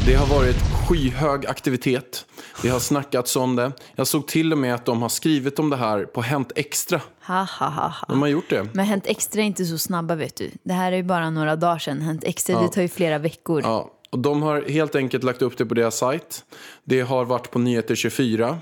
det 0.06 0.14
har 0.14 0.38
varit 0.38 0.71
skyhög 0.92 1.46
aktivitet. 1.46 2.26
Det 2.62 2.70
har 2.70 2.80
snackats 2.80 3.36
om 3.36 3.56
det. 3.56 3.72
Jag 3.96 4.08
såg 4.08 4.28
till 4.28 4.52
och 4.52 4.58
med 4.58 4.76
att 4.76 4.86
de 4.86 5.02
har 5.02 5.10
skrivit 5.10 5.60
om 5.60 5.70
det 5.70 5.78
här 5.78 6.06
på 6.06 6.22
Hänt 6.22 6.52
Extra. 6.56 7.02
Ha, 7.28 7.36
ha, 7.60 7.68
ha, 7.68 7.88
ha. 7.88 8.06
De 8.08 8.22
har 8.22 8.28
gjort 8.28 8.50
det. 8.50 8.68
Men 8.74 8.86
Hänt 8.86 9.08
Extra 9.08 9.42
är 9.42 9.46
inte 9.46 9.66
så 9.66 9.78
snabba 9.78 10.16
vet 10.16 10.36
du. 10.36 10.52
Det 10.64 10.74
här 10.74 10.92
är 10.92 10.96
ju 10.96 11.04
bara 11.04 11.30
några 11.30 11.56
dagar 11.56 11.80
sedan. 11.80 12.02
Hänt 12.02 12.24
Extra, 12.24 12.62
det 12.62 12.68
tar 12.68 12.82
ju 12.82 12.88
flera 12.88 13.18
veckor. 13.18 13.62
Ja, 13.62 13.92
och 14.10 14.20
de 14.20 14.42
har 14.42 14.62
helt 14.62 14.96
enkelt 14.96 15.24
lagt 15.24 15.42
upp 15.42 15.58
det 15.58 15.66
på 15.66 15.74
deras 15.74 15.98
sajt. 15.98 16.44
Det 16.84 17.02
har 17.02 17.26
varit 17.26 17.52
på 17.52 17.60
Nyheter 17.60 17.96
24. 17.96 18.58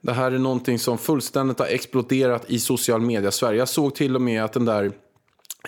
Det 0.00 0.12
här 0.12 0.32
är 0.32 0.38
någonting 0.38 0.78
som 0.78 0.98
fullständigt 0.98 1.58
har 1.58 1.66
exploderat 1.66 2.44
i 2.50 2.60
social 2.60 3.00
media 3.00 3.30
Sverige. 3.30 3.58
Jag 3.58 3.68
såg 3.68 3.94
till 3.94 4.14
och 4.14 4.22
med 4.22 4.44
att 4.44 4.52
den 4.52 4.64
där 4.64 4.92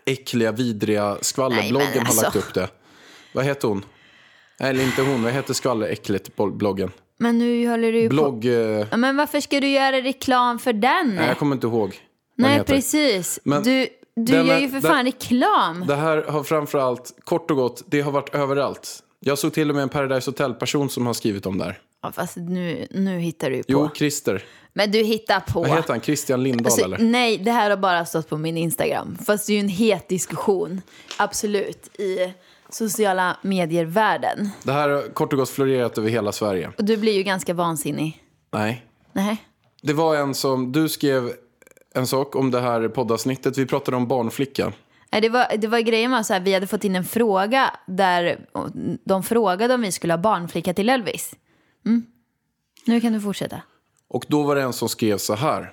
äckliga, 0.07 0.53
vidriga 0.53 1.17
skvallerbloggen 1.21 1.89
men 1.95 2.07
har 2.07 2.15
lagt 2.15 2.25
alltså. 2.25 2.39
upp 2.39 2.55
det. 2.55 2.69
Vad 3.33 3.45
heter 3.45 3.69
hon? 3.69 3.85
Eller 4.61 4.85
inte 4.85 5.03
hon, 5.03 5.23
vad 5.23 5.33
heter 5.33 5.55
skvalleräckligt-bloggen? 5.55 6.91
Men 7.19 7.39
nu 7.39 7.69
håller 7.69 7.93
du 7.93 7.99
ju 8.01 8.09
på... 8.09 8.15
Blogg... 8.15 8.45
Eh, 8.47 8.53
Ja, 8.91 8.97
Men 8.97 9.17
varför 9.17 9.41
ska 9.41 9.61
du 9.61 9.69
göra 9.69 9.97
reklam 9.97 10.59
för 10.59 10.73
den? 10.73 11.13
nej, 11.17 11.27
jag 11.29 11.39
kommer 11.39 11.55
inte 11.57 11.67
ihåg. 11.67 11.95
Nej, 12.37 12.65
precis. 12.65 13.41
Men 13.45 13.63
du 13.63 13.87
du 14.17 14.33
den 14.33 14.47
gör 14.47 14.59
ju 14.59 14.69
för 14.69 14.81
den- 14.81 14.91
fan 14.91 15.05
reklam. 15.05 15.85
Det 15.89 15.97
här 15.97 16.23
har 16.23 16.43
framförallt, 16.43 17.15
kort 17.25 17.51
och 17.51 17.57
gott, 17.57 17.83
det 17.87 18.01
har 18.01 18.13
varit 18.13 18.35
överallt. 18.35 19.03
Jag 19.21 19.39
såg 19.39 19.53
till 19.53 19.69
och 19.71 19.75
med 19.77 19.83
en 19.83 19.89
Paradise 19.89 20.31
Hotel-person 20.31 20.91
som 20.91 21.07
har 21.07 21.15
skrivit 21.15 21.47
om 21.47 21.59
det 21.59 21.65
här. 21.65 21.79
Ja, 22.03 22.13
fast 22.13 22.37
nu, 22.37 22.87
nu 22.91 23.19
hittar 23.19 23.51
du 23.51 23.57
ju 23.57 23.63
på. 23.63 23.73
Jo, 23.73 23.89
Christer. 23.95 24.45
Men 24.73 24.91
du 24.91 24.99
hittar 25.03 25.41
på. 25.41 25.61
Vad 25.61 25.71
heter 25.71 25.89
han? 25.93 26.01
Christian 26.01 26.43
Lindahl 26.43 26.67
Alltså, 26.67 26.85
eller? 26.85 26.99
nej, 26.99 27.39
det 27.39 27.51
här 27.51 27.71
har 27.71 27.77
bara 27.77 28.05
stått 28.05 28.29
på 28.29 28.37
min 28.37 28.57
Instagram. 28.57 29.19
Fast 29.27 29.47
det 29.47 29.53
är 29.53 29.55
ju 29.55 29.61
en 29.61 29.69
het 29.69 30.09
diskussion, 30.09 30.81
absolut, 31.17 32.01
i 32.01 32.33
sociala 32.71 33.37
medier-världen. 33.43 34.51
Det 34.63 34.73
här 34.73 34.89
har 34.89 35.03
kort 35.03 35.33
och 35.33 35.39
gott 35.39 35.51
florerat 35.51 35.99
över 35.99 36.09
hela 36.09 36.33
Sverige. 36.33 36.73
Och 36.79 36.85
du 36.85 36.97
blir 36.97 37.13
ju 37.13 37.23
ganska 37.23 37.55
vansinnig. 37.55 38.23
Nej. 38.51 38.87
Nej. 39.13 39.45
Det 39.83 39.93
var 39.93 40.17
en 40.17 40.35
som, 40.35 40.73
du 40.73 40.89
skrev 40.89 41.33
en 41.95 42.07
sak 42.07 42.37
om 42.37 42.51
det 42.51 42.61
här 42.61 42.89
poddavsnittet. 42.89 43.59
Vi 43.59 43.67
pratade 43.67 43.97
om 43.97 44.09
barnflicka. 44.09 44.73
Nej, 45.13 45.21
det 45.21 45.29
var, 45.29 45.57
det 45.57 45.67
var 45.67 45.81
grejen 45.81 46.11
var 46.11 46.23
så 46.23 46.33
här, 46.33 46.41
vi 46.41 46.55
hade 46.55 46.67
fått 46.67 46.85
in 46.85 46.97
en 46.97 47.05
fråga 47.05 47.71
där 47.87 48.47
de 49.05 49.23
frågade 49.23 49.75
om 49.75 49.81
vi 49.81 49.93
skulle 49.93 50.13
ha 50.13 50.19
barnflicka 50.19 50.75
till 50.75 50.89
Elvis. 50.89 51.35
Mm. 51.87 52.07
Nu 52.87 53.01
kan 53.01 53.13
du 53.13 53.21
fortsätta. 53.21 53.63
Och 54.09 54.25
då 54.29 54.43
var 54.43 54.57
det 54.57 54.63
en 54.63 54.73
som 54.73 54.89
skrev 54.89 55.19
så 55.19 55.35
här. 55.35 55.73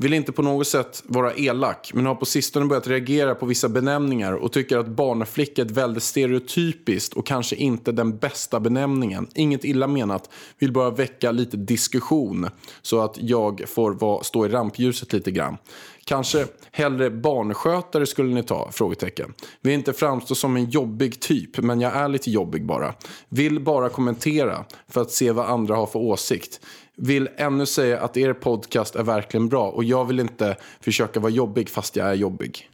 Vill 0.00 0.14
inte 0.14 0.32
på 0.32 0.42
något 0.42 0.66
sätt 0.66 1.02
vara 1.06 1.34
elak, 1.34 1.90
men 1.94 2.06
har 2.06 2.14
på 2.14 2.24
sistone 2.24 2.66
börjat 2.66 2.86
reagera 2.86 3.34
på 3.34 3.46
vissa 3.46 3.68
benämningar 3.68 4.32
och 4.32 4.52
tycker 4.52 4.78
att 4.78 4.88
barnflicka 4.88 5.62
är 5.62 5.66
ett 5.66 5.70
väldigt 5.70 6.02
stereotypiskt 6.02 7.14
och 7.14 7.26
kanske 7.26 7.56
inte 7.56 7.92
den 7.92 8.18
bästa 8.18 8.60
benämningen. 8.60 9.28
Inget 9.34 9.64
illa 9.64 9.86
menat, 9.86 10.30
vill 10.58 10.72
bara 10.72 10.90
väcka 10.90 11.32
lite 11.32 11.56
diskussion 11.56 12.48
så 12.82 13.00
att 13.00 13.16
jag 13.20 13.62
får 13.66 13.90
vara, 13.90 14.24
stå 14.24 14.46
i 14.46 14.48
rampljuset 14.48 15.12
lite 15.12 15.30
grann. 15.30 15.56
Kanske 16.04 16.46
hellre 16.72 17.10
barnskötare 17.10 18.06
skulle 18.06 18.34
ni 18.34 18.42
ta? 18.42 18.70
Frågetecken. 18.72 19.34
Vill 19.60 19.74
inte 19.74 19.92
framstå 19.92 20.34
som 20.34 20.56
en 20.56 20.70
jobbig 20.70 21.20
typ, 21.20 21.58
men 21.58 21.80
jag 21.80 21.96
är 21.96 22.08
lite 22.08 22.30
jobbig 22.30 22.66
bara. 22.66 22.94
Vill 23.28 23.60
bara 23.60 23.88
kommentera 23.88 24.64
för 24.88 25.00
att 25.00 25.10
se 25.10 25.32
vad 25.32 25.46
andra 25.46 25.76
har 25.76 25.86
för 25.86 25.98
åsikt. 25.98 26.60
Vill 27.00 27.28
ännu 27.36 27.66
säga 27.66 28.00
att 28.00 28.16
er 28.16 28.32
podcast 28.32 28.96
är 28.96 29.02
verkligen 29.02 29.48
bra 29.48 29.70
och 29.70 29.84
jag 29.84 30.04
vill 30.04 30.20
inte 30.20 30.56
försöka 30.80 31.20
vara 31.20 31.32
jobbig 31.32 31.68
fast 31.68 31.96
jag 31.96 32.08
är 32.08 32.14
jobbig. 32.14 32.70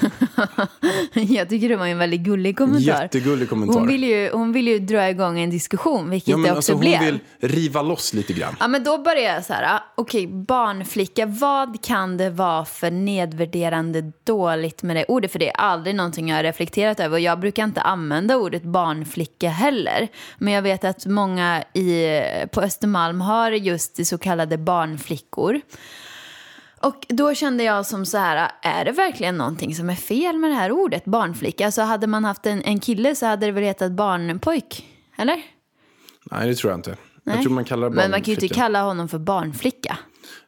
Jag 1.12 1.48
tycker 1.48 1.68
det 1.68 1.76
var 1.76 1.86
en 1.86 1.98
väldigt 1.98 2.20
gullig 2.20 2.58
kommentar. 2.58 3.02
Jättegullig 3.02 3.48
kommentar. 3.48 3.78
Hon 3.78 3.88
vill, 3.88 4.04
ju, 4.04 4.30
hon 4.32 4.52
vill 4.52 4.68
ju 4.68 4.78
dra 4.78 5.08
igång 5.08 5.40
en 5.40 5.50
diskussion, 5.50 6.10
vilket 6.10 6.28
Ja, 6.28 6.36
men 6.36 6.44
det 6.44 6.50
också 6.50 6.56
alltså, 6.56 6.72
hon 6.72 6.80
blev. 6.80 7.00
vill 7.00 7.18
riva 7.40 7.82
loss 7.82 8.14
lite 8.14 8.32
grann. 8.32 8.56
Ja, 8.60 8.68
men 8.68 8.84
då 8.84 8.98
börjar 8.98 9.34
jag 9.34 9.44
så 9.44 9.52
här, 9.52 9.74
ah, 9.76 9.82
okej, 9.94 10.26
barnflicka, 10.26 11.26
vad 11.26 11.84
kan 11.84 12.16
det 12.16 12.30
vara 12.30 12.64
för 12.64 12.90
nedvärderande 12.90 14.12
dåligt 14.24 14.82
med 14.82 14.96
det 14.96 15.04
ordet? 15.04 15.32
För 15.32 15.38
det 15.38 15.48
är 15.48 15.56
aldrig 15.56 15.94
någonting 15.96 16.28
jag 16.28 16.36
har 16.36 16.42
reflekterat 16.42 17.00
över 17.00 17.16
och 17.16 17.20
jag 17.20 17.40
brukar 17.40 17.64
inte 17.64 17.80
använda 17.80 18.36
ordet 18.36 18.62
barnflicka 18.62 19.48
heller. 19.48 20.08
Men 20.38 20.52
jag 20.52 20.62
vet 20.62 20.84
att 20.84 21.06
många 21.06 21.62
i, 21.74 22.20
på 22.52 22.60
Östermalm 22.60 23.20
har 23.20 23.50
just 23.50 23.96
det 23.96 24.04
så 24.04 24.18
kallade 24.18 24.58
barnflickor. 24.58 25.60
Och 26.82 27.06
då 27.08 27.34
kände 27.34 27.64
jag 27.64 27.86
som 27.86 28.06
så 28.06 28.18
här, 28.18 28.50
är 28.62 28.84
det 28.84 28.92
verkligen 28.92 29.36
någonting 29.36 29.74
som 29.74 29.90
är 29.90 29.94
fel 29.94 30.38
med 30.38 30.50
det 30.50 30.54
här 30.54 30.72
ordet 30.72 31.04
barnflicka? 31.04 31.66
Alltså 31.66 31.82
hade 31.82 32.06
man 32.06 32.24
haft 32.24 32.46
en, 32.46 32.62
en 32.62 32.80
kille 32.80 33.14
så 33.14 33.26
hade 33.26 33.46
det 33.46 33.52
väl 33.52 33.64
hetat 33.64 33.92
barnpojk, 33.92 34.86
eller? 35.16 35.42
Nej, 36.30 36.48
det 36.48 36.54
tror 36.54 36.70
jag 36.70 36.78
inte. 36.78 36.90
Jag 37.24 37.34
Nej. 37.34 37.42
tror 37.42 37.52
man 37.52 37.64
kallar 37.64 37.90
det 37.90 37.96
Men 37.96 38.10
man 38.10 38.22
kan 38.22 38.34
ju 38.34 38.40
inte 38.40 38.54
kalla 38.54 38.82
honom 38.82 39.08
för 39.08 39.18
barnflicka. 39.18 39.98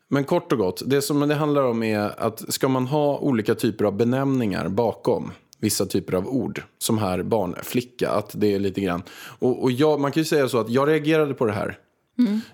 Men 0.09 0.25
kort 0.25 0.53
och 0.53 0.59
gott, 0.59 0.83
det 0.87 1.03
som 1.03 1.29
det 1.29 1.35
handlar 1.35 1.63
om 1.63 1.83
är 1.83 2.21
att 2.21 2.55
ska 2.55 2.69
man 2.69 2.87
ha 2.87 3.19
olika 3.19 3.55
typer 3.55 3.85
av 3.85 3.97
benämningar 3.97 4.69
bakom 4.69 5.33
vissa 5.61 5.87
typer 5.87 6.15
av 6.15 6.29
ord, 6.29 6.63
som 6.79 6.99
här 6.99 7.23
barnflicka, 7.23 8.11
att 8.11 8.31
det 8.35 8.55
är 8.55 8.59
lite 8.59 8.81
grann. 8.81 9.03
Och, 9.39 9.63
och 9.63 9.73
jag, 9.73 10.01
man 10.01 10.13
kan 10.13 10.21
ju 10.21 10.25
säga 10.25 10.49
så 10.49 10.59
att 10.59 10.71
jag 10.71 10.89
reagerade 10.89 11.35
på 11.35 11.45
det 11.45 11.53
här. 11.53 11.79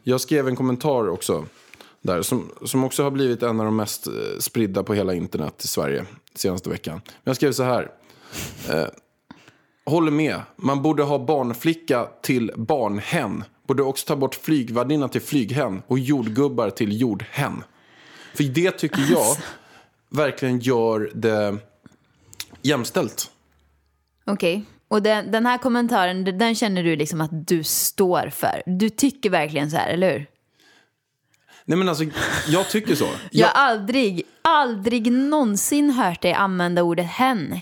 Jag 0.03 0.21
skrev 0.21 0.49
en 0.49 0.57
kommentar 0.57 1.09
också 1.09 1.45
där 2.03 2.23
som, 2.23 2.51
som 2.65 2.85
också 2.85 3.03
har 3.03 3.11
blivit 3.11 3.43
en 3.43 3.61
av 3.61 3.67
de 3.67 3.77
mest 3.77 4.07
eh, 4.07 4.13
spridda 4.41 4.83
på 4.83 4.95
hela 4.95 5.15
internet 5.15 5.65
i 5.65 5.69
Sverige 5.69 6.05
senaste 6.35 6.71
veckan. 6.71 7.01
Men 7.05 7.23
jag 7.25 7.37
skrev 7.37 7.53
så 7.53 7.63
här. 7.63 7.91
Eh, 8.69 8.87
håller 9.87 10.11
med. 10.11 10.41
Man 10.57 10.83
borde 10.83 11.03
ha 11.03 11.19
barnflicka 11.19 12.09
till 12.23 12.53
barnhen. 12.57 13.45
Borde 13.67 13.83
också 13.83 14.07
ta 14.07 14.17
bort 14.17 14.35
flygvärdinna 14.35 15.09
till 15.09 15.21
flyghen 15.21 15.83
och 15.87 15.99
jordgubbar 15.99 16.71
till 16.71 17.01
jordhen. 17.01 17.65
För 18.35 18.45
det 18.45 18.71
tycker 18.71 19.03
jag 19.11 19.37
verkligen 20.09 20.59
gör 20.59 21.11
det 21.15 21.57
jämställt. 22.63 23.31
Okej. 24.27 24.65
Och 24.89 25.03
den, 25.03 25.33
den 25.33 25.47
här 25.47 25.59
kommentaren, 25.59 26.39
den 26.39 26.55
känner 26.55 26.83
du 26.83 26.97
liksom 26.97 27.21
att 27.21 27.49
du 27.49 27.65
står 27.65 28.31
för. 28.31 28.63
Du 28.67 28.91
tycker 28.91 29.31
verkligen 29.31 29.71
så 29.71 29.77
här, 29.77 29.89
eller 29.89 30.13
hur? 30.13 30.27
Nej 31.69 31.79
men 31.79 31.89
alltså, 31.89 32.05
jag 32.49 32.69
tycker 32.69 32.95
så. 32.95 33.09
Jag 33.31 33.47
har 33.47 33.55
aldrig, 33.55 34.23
aldrig 34.43 35.13
någonsin 35.13 35.91
hört 35.91 36.23
dig 36.23 36.33
använda 36.33 36.83
ordet 36.83 37.07
hen. 37.07 37.61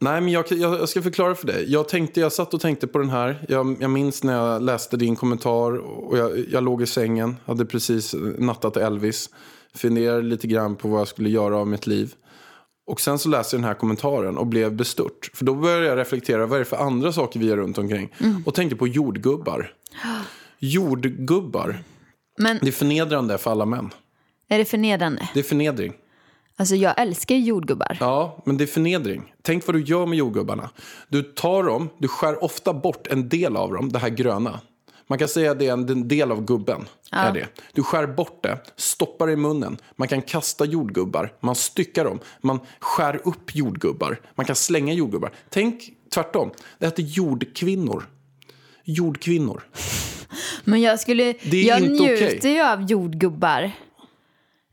nej 0.00 0.20
men 0.20 0.32
jag, 0.32 0.44
jag, 0.52 0.80
jag 0.80 0.88
ska 0.88 1.02
förklara 1.02 1.34
för 1.34 1.46
dig. 1.46 1.72
Jag, 1.72 1.88
tänkte, 1.88 2.20
jag 2.20 2.32
satt 2.32 2.54
och 2.54 2.60
tänkte 2.60 2.86
på 2.86 2.98
den 2.98 3.10
här. 3.10 3.44
Jag, 3.48 3.76
jag 3.80 3.90
minns 3.90 4.22
när 4.22 4.32
jag 4.32 4.62
läste 4.62 4.96
din 4.96 5.16
kommentar 5.16 5.76
och 5.76 6.18
jag, 6.18 6.44
jag 6.50 6.64
låg 6.64 6.82
i 6.82 6.86
sängen. 6.86 7.36
Hade 7.44 7.64
precis 7.64 8.14
nattat 8.38 8.76
Elvis. 8.76 9.30
Funderade 9.74 10.22
lite 10.22 10.46
grann 10.46 10.76
på 10.76 10.88
vad 10.88 11.00
jag 11.00 11.08
skulle 11.08 11.30
göra 11.30 11.56
av 11.56 11.66
mitt 11.66 11.86
liv. 11.86 12.14
Och 12.86 13.00
sen 13.00 13.18
så 13.18 13.28
läste 13.28 13.56
jag 13.56 13.62
den 13.62 13.68
här 13.68 13.74
kommentaren 13.74 14.36
och 14.38 14.46
blev 14.46 14.72
bestört. 14.72 15.30
För 15.34 15.44
då 15.44 15.54
började 15.54 15.86
jag 15.86 15.98
reflektera, 15.98 16.46
vad 16.46 16.56
är 16.56 16.58
det 16.58 16.64
för 16.64 16.76
andra 16.76 17.12
saker 17.12 17.40
vi 17.40 17.50
har 17.50 17.56
runt 17.56 17.78
omkring? 17.78 18.14
Och 18.44 18.54
tänkte 18.54 18.76
på 18.76 18.88
jordgubbar. 18.88 19.72
Jordgubbar. 20.58 21.82
Men 22.38 22.58
Det 22.62 22.68
är 22.68 22.72
förnedrande 22.72 23.38
för 23.38 23.50
alla 23.50 23.66
män. 23.66 23.90
är 24.48 24.58
det 24.58 24.64
förnedrande? 24.64 25.28
Det 25.34 25.40
är 25.40 25.44
förnedring. 25.44 25.92
Alltså 26.56 26.74
jag 26.74 27.00
älskar 27.00 27.34
jordgubbar. 27.34 27.96
Ja, 28.00 28.42
men 28.46 28.56
det 28.56 28.64
är 28.64 28.66
förnedring. 28.66 29.34
Tänk 29.42 29.66
vad 29.66 29.76
du 29.76 29.82
gör 29.82 30.06
med 30.06 30.18
jordgubbarna. 30.18 30.70
Du 31.08 31.22
tar 31.22 31.62
dem, 31.62 31.88
du 31.98 32.08
skär 32.08 32.44
ofta 32.44 32.72
bort 32.74 33.06
en 33.06 33.28
del 33.28 33.56
av 33.56 33.72
dem, 33.72 33.92
det 33.92 33.98
här 33.98 34.08
gröna. 34.08 34.60
Man 35.06 35.18
kan 35.18 35.28
säga 35.28 35.50
att 35.50 35.58
det 35.58 35.66
är 35.66 35.72
en 35.72 36.08
del 36.08 36.32
av 36.32 36.44
gubben. 36.44 36.84
Är 37.10 37.32
det. 37.32 37.46
Du 37.72 37.82
skär 37.82 38.06
bort 38.06 38.42
det, 38.42 38.58
stoppar 38.76 39.26
det 39.26 39.32
i 39.32 39.36
munnen. 39.36 39.76
Man 39.96 40.08
kan 40.08 40.22
kasta 40.22 40.64
jordgubbar, 40.64 41.32
man 41.40 41.54
styckar 41.54 42.04
dem. 42.04 42.18
Man 42.40 42.60
skär 42.80 43.20
upp 43.24 43.54
jordgubbar, 43.54 44.20
man 44.34 44.46
kan 44.46 44.56
slänga 44.56 44.92
jordgubbar. 44.92 45.32
Tänk 45.50 45.82
tvärtom, 46.14 46.50
det 46.78 46.86
heter 46.86 47.02
jordkvinnor. 47.02 48.04
Jordkvinnor. 48.84 49.62
Men 50.64 50.80
jag 50.80 51.00
skulle, 51.00 51.34
Det 51.42 51.56
är 51.56 51.68
jag 51.68 51.82
njuter 51.82 52.36
okej. 52.38 52.52
ju 52.54 52.62
av 52.62 52.82
jordgubbar. 52.90 53.70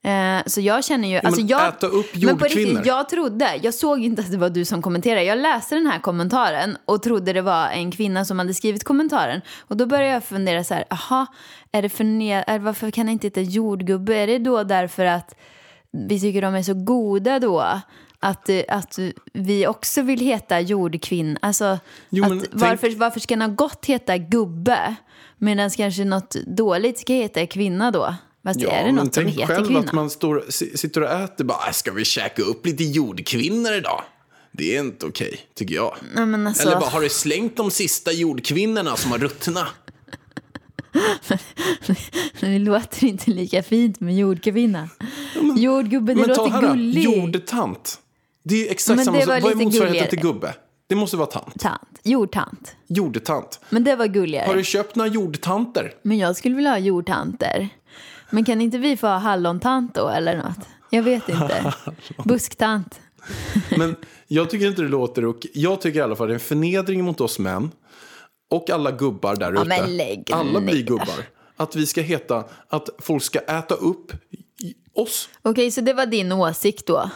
Eh, 0.04 0.44
så 0.46 0.62
jag 0.62 0.84
känner 0.86 1.08
ju, 1.08 1.16
alltså 1.18 1.42
men 1.42 1.48
jag, 1.48 1.68
äta 1.68 1.88
upp 1.88 2.06
men 2.14 2.22
på 2.38 2.46
jordkvinnor. 2.46 2.70
riktigt, 2.70 2.86
jag 2.86 3.10
trodde, 3.10 3.60
jag 3.64 3.74
såg 3.74 4.00
inte 4.04 4.22
att 4.22 4.32
det 4.32 4.38
var 4.38 4.50
du 4.50 4.66
som 4.66 4.82
kommenterade. 4.82 5.24
Jag 5.24 5.38
läste 5.40 5.76
den 5.76 5.86
här 5.88 6.00
kommentaren 6.00 6.78
och 6.86 7.04
trodde 7.04 7.34
det 7.34 7.42
var 7.42 7.68
en 7.70 7.92
kvinna 7.92 8.26
som 8.26 8.40
hade 8.40 8.54
skrivit 8.54 8.84
kommentaren. 8.84 9.42
Och 9.68 9.78
då 9.78 9.86
började 9.86 10.14
jag 10.14 10.24
fundera 10.24 10.64
så 10.64 10.74
här, 10.74 10.84
aha, 10.90 11.26
är 11.72 11.82
det 11.82 11.90
för 11.90 12.04
ne- 12.04 12.44
är, 12.48 12.60
varför 12.60 12.92
kan 12.92 13.06
det 13.06 13.12
inte 13.12 13.28
heta 13.28 13.42
jordgubbe? 13.42 14.16
Är 14.16 14.28
det 14.28 14.38
då 14.38 14.64
därför 14.64 15.06
att 15.06 15.36
vi 15.92 16.20
tycker 16.20 16.42
de 16.42 16.56
är 16.56 16.64
så 16.64 16.74
goda 16.74 17.40
då? 17.40 17.82
Att, 18.22 18.50
att 18.68 19.00
vi 19.34 19.68
också 19.68 20.02
vill 20.02 20.20
heta 20.20 20.60
jordkvinna. 20.60 21.40
Alltså, 21.42 21.80
Jo, 22.10 22.24
att 22.24 22.30
men 22.30 22.46
varför, 22.52 22.96
varför 22.96 23.20
ska 23.20 23.36
något 23.36 23.56
gott 23.58 23.86
heta 23.86 24.18
gubbe? 24.18 24.96
Medan 25.40 25.70
kanske 25.70 26.06
något 26.06 26.36
dåligt 26.48 27.00
ska 27.00 27.14
heta 27.14 27.46
kvinna 27.48 27.92
då? 27.92 28.16
Fast 28.44 28.62
är 28.62 28.66
det 28.78 28.86
men 28.86 28.96
något 28.96 29.14
som 29.14 29.24
tänk 29.24 29.36
heter 29.36 29.46
själv 29.56 29.66
kvinna? 29.66 29.80
att 29.80 29.94
man 29.94 30.10
står, 30.10 30.44
si- 30.50 30.78
sitter 30.78 31.02
och 31.02 31.10
äter 31.12 31.44
bara, 31.46 31.68
"Äh, 31.68 31.72
ska 31.72 31.92
vi 31.92 32.06
käka 32.06 32.42
upp 32.42 32.66
lite 32.66 32.84
jordkvinnor 32.84 33.74
idag? 33.74 34.04
Det 34.52 34.76
är 34.76 34.80
inte 34.80 35.06
okej, 35.06 35.40
tycker 35.56 35.76
jag. 35.76 35.96
Nej, 36.16 36.26
men 36.26 36.48
alltså, 36.48 36.64
Eller 36.68 36.80
bara, 36.80 36.90
har 36.90 37.02
du 37.02 37.10
slängt 37.10 37.58
de 37.58 37.72
sista 37.72 38.12
jordkvinnorna 38.12 38.96
som 38.96 39.12
har 39.12 39.18
ruttna? 39.20 39.68
Det 42.40 42.60
låter 42.60 43.04
inte 43.08 43.32
lika 43.32 43.64
fint 43.64 44.00
med 44.00 44.18
jordkvinna. 44.18 44.90
Jordgubbe, 45.58 46.14
det 46.14 46.20
Men 46.28 46.36
ta 46.36 46.44
låter 46.46 46.52
här 46.52 46.74
gulligt. 46.74 47.06
jordtant. 47.16 48.00
Det 48.44 48.68
är 48.68 48.72
exakt 48.72 48.96
Men 48.96 49.06
samma 49.06 49.20
sak. 49.22 49.44
Vad 49.44 49.52
är 49.52 49.56
motsvarigheten 49.56 50.10
till 50.10 50.20
gubbe? 50.20 50.54
Det 50.90 50.96
måste 50.96 51.18
vara 51.18 51.28
tant. 51.28 51.60
Tant. 51.60 52.00
Jordtant. 52.04 52.76
Jordtant. 52.88 53.60
Men 53.70 53.84
det 53.84 53.96
var 53.96 54.06
gulligare. 54.08 54.48
Har 54.48 54.56
du 54.56 54.64
köpt 54.64 54.96
några 54.96 55.10
jordtanter? 55.10 55.94
Men 56.02 56.18
jag 56.18 56.36
skulle 56.36 56.56
vilja 56.56 56.72
ha 56.72 56.78
jordtanter. 56.78 57.70
Men 58.30 58.46
kan 58.46 58.62
inte 58.62 58.78
vi 58.78 58.98
få 58.98 59.08
ha 59.08 59.18
hallontant 59.18 59.96
då 59.96 60.08
eller 60.10 60.38
något? 60.38 60.68
Jag 60.90 61.04
vet 61.04 61.30
inte. 61.30 61.74
Busktant. 62.26 63.00
Men 63.78 63.96
jag 64.28 64.50
tycker 64.50 64.68
inte 64.68 64.82
det 64.82 64.88
låter 64.88 65.26
och 65.26 65.48
Jag 65.54 65.82
tycker 65.82 66.00
i 66.00 66.02
alla 66.02 66.16
fall 66.16 66.28
det 66.28 66.32
är 66.32 66.36
en 66.36 66.40
förnedring 66.40 67.04
mot 67.06 67.22
oss 67.22 67.40
män. 67.40 67.72
Och 68.52 68.70
alla 68.70 68.92
gubbar 68.92 69.36
där 69.36 69.54
Ja, 69.54 69.62
ute. 69.62 69.68
men 69.82 69.98
lägg 69.98 70.32
alla 70.32 70.62
blir 70.62 70.84
gubbar. 70.84 71.26
Att 71.58 71.76
vi 71.76 71.86
ska 71.86 72.02
heta, 72.02 72.44
att 72.70 72.90
folk 73.00 73.24
ska 73.24 73.40
äta 73.40 73.76
upp 73.76 74.12
oss. 74.94 75.30
Okej, 75.42 75.72
så 75.72 75.82
det 75.82 75.94
var 75.94 76.06
din 76.06 76.32
åsikt 76.32 76.86
då? 76.86 77.10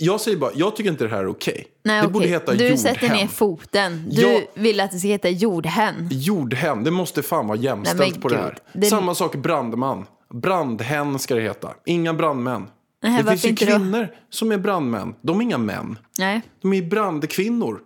Jag 0.00 0.20
säger 0.20 0.36
bara, 0.36 0.50
jag 0.54 0.76
tycker 0.76 0.90
inte 0.90 1.04
det 1.04 1.10
här 1.10 1.18
är 1.18 1.26
okej. 1.28 1.66
Nej, 1.84 1.96
det 2.00 2.06
okej. 2.06 2.12
borde 2.12 2.26
heta 2.28 2.52
Du 2.52 2.58
jordhem. 2.64 2.78
sätter 2.78 3.08
ner 3.08 3.26
foten. 3.26 4.08
Du 4.10 4.22
Ja. 4.22 4.40
vill 4.54 4.80
att 4.80 4.90
det 4.92 4.98
ska 4.98 5.08
heta 5.08 5.28
jordhen. 5.28 6.08
Jordhem, 6.10 6.84
det 6.84 6.90
måste 6.90 7.22
fan 7.22 7.46
vara 7.46 7.58
jämställt 7.58 8.00
Nej, 8.00 8.20
på 8.20 8.28
det 8.28 8.34
gud. 8.34 8.44
här. 8.44 8.58
Det- 8.72 8.86
Samma 8.86 9.14
sak 9.14 9.36
brandman. 9.36 10.06
Brandhen 10.34 11.18
ska 11.18 11.34
det 11.34 11.40
heta. 11.40 11.74
Inga 11.86 12.14
brandmän. 12.14 12.66
Nej, 13.02 13.22
det 13.22 13.30
finns 13.30 13.44
ju 13.44 13.48
inte 13.48 13.64
då? 13.64 13.70
kvinnor 13.72 14.08
som 14.30 14.52
är 14.52 14.58
brandmän. 14.58 15.14
De 15.22 15.38
är 15.38 15.42
inga 15.42 15.58
män. 15.58 15.98
Nej, 16.18 16.40
De 16.62 16.72
är 16.72 16.82
brandkvinnor. 16.82 17.80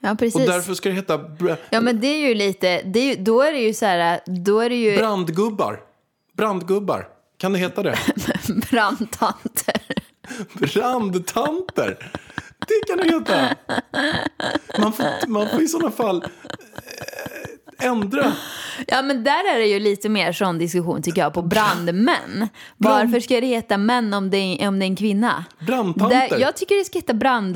ja 0.00 0.14
precis. 0.18 0.34
Och 0.40 0.46
därför 0.52 0.74
ska 0.74 0.88
det 0.88 0.94
heta 0.94 1.20
Ja 1.70 1.80
men 1.80 2.00
det 2.00 2.06
är 2.06 2.28
ju 2.28 2.34
lite, 2.34 2.82
det 2.82 2.98
är 3.00 3.16
då 3.16 3.42
är 3.42 3.52
det 3.52 3.58
ju 3.58 3.74
så 3.74 3.86
här, 3.86 4.20
då 4.44 4.60
är 4.60 4.68
det 4.70 4.76
ju 4.76 4.96
brandgubbar. 4.96 5.80
Brandgubbar. 6.36 7.08
Kan 7.38 7.52
det 7.52 7.58
heta 7.58 7.82
det? 7.82 7.98
brandtanter. 8.70 9.67
Brandtanter. 10.52 12.12
Det 12.58 12.86
kan 12.88 12.96
det 12.98 13.04
heta. 13.04 13.56
Man 14.78 14.92
får, 14.92 15.28
man 15.28 15.48
får 15.48 15.62
i 15.62 15.68
sådana 15.68 15.90
fall 15.90 16.24
eh, 16.24 17.86
ändra. 17.86 18.32
Ja 18.86 19.02
men 19.02 19.24
där 19.24 19.54
är 19.54 19.58
det 19.58 19.66
ju 19.66 19.80
lite 19.80 20.08
mer 20.08 20.32
sån 20.32 20.58
diskussion 20.58 21.02
tycker 21.02 21.20
jag 21.20 21.34
på 21.34 21.42
brandmän. 21.42 22.48
Varför 22.76 23.20
ska 23.20 23.40
det 23.40 23.46
heta 23.46 23.78
män 23.78 24.14
om 24.14 24.30
det 24.30 24.36
är, 24.36 24.68
om 24.68 24.78
det 24.78 24.84
är 24.84 24.86
en 24.86 24.96
kvinna? 24.96 25.44
Brandtanter. 25.66 26.28
Där, 26.30 26.38
jag 26.38 26.56
tycker 26.56 26.78
det 26.78 26.84
ska 26.84 26.98
heta 26.98 27.14
brand... 27.14 27.52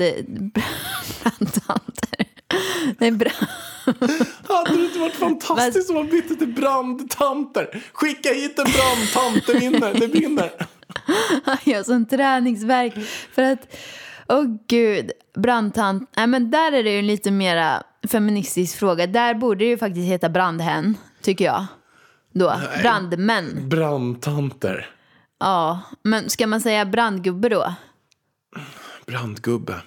Brandtanter. 1.23 2.25
Nej, 2.97 3.11
brand... 3.11 3.47
Hade 4.47 4.77
det 4.77 4.83
inte 4.83 4.99
varit 4.99 5.13
fantastiskt 5.13 5.89
om 5.89 5.95
man 5.95 6.07
bytte 6.07 6.35
till 6.35 6.53
brandtanter? 6.53 7.83
Skicka 7.93 8.33
hit 8.33 8.59
en 8.59 8.65
brandtant, 8.71 9.47
det 9.47 9.53
vinner, 9.53 9.93
det 9.93 10.07
vinner. 10.07 10.51
Han 11.45 11.57
gör 11.63 11.83
sån 11.83 12.05
träningsverk 12.05 12.93
för 13.31 13.41
att, 13.43 13.75
åh 14.29 14.43
gud, 14.67 15.11
brandtant. 15.35 16.09
Nej 16.17 16.27
men 16.27 16.51
där 16.51 16.71
är 16.71 16.83
det 16.83 16.91
ju 16.91 16.99
en 16.99 17.07
lite 17.07 17.31
mera 17.31 17.83
feministisk 18.07 18.77
fråga. 18.79 19.07
Där 19.07 19.33
borde 19.33 19.59
det 19.65 19.69
ju 19.69 19.77
faktiskt 19.77 20.07
heta 20.07 20.29
brandhän, 20.29 20.97
tycker 21.21 21.45
jag. 21.45 21.65
Då, 22.33 22.53
brandmän. 22.81 23.69
Brandtanter. 23.69 24.89
Ja, 25.39 25.79
men 26.03 26.29
ska 26.29 26.47
man 26.47 26.61
säga 26.61 26.85
brandgubbe 26.85 27.49
då? 27.49 27.73
Brandgubbe. 29.05 29.81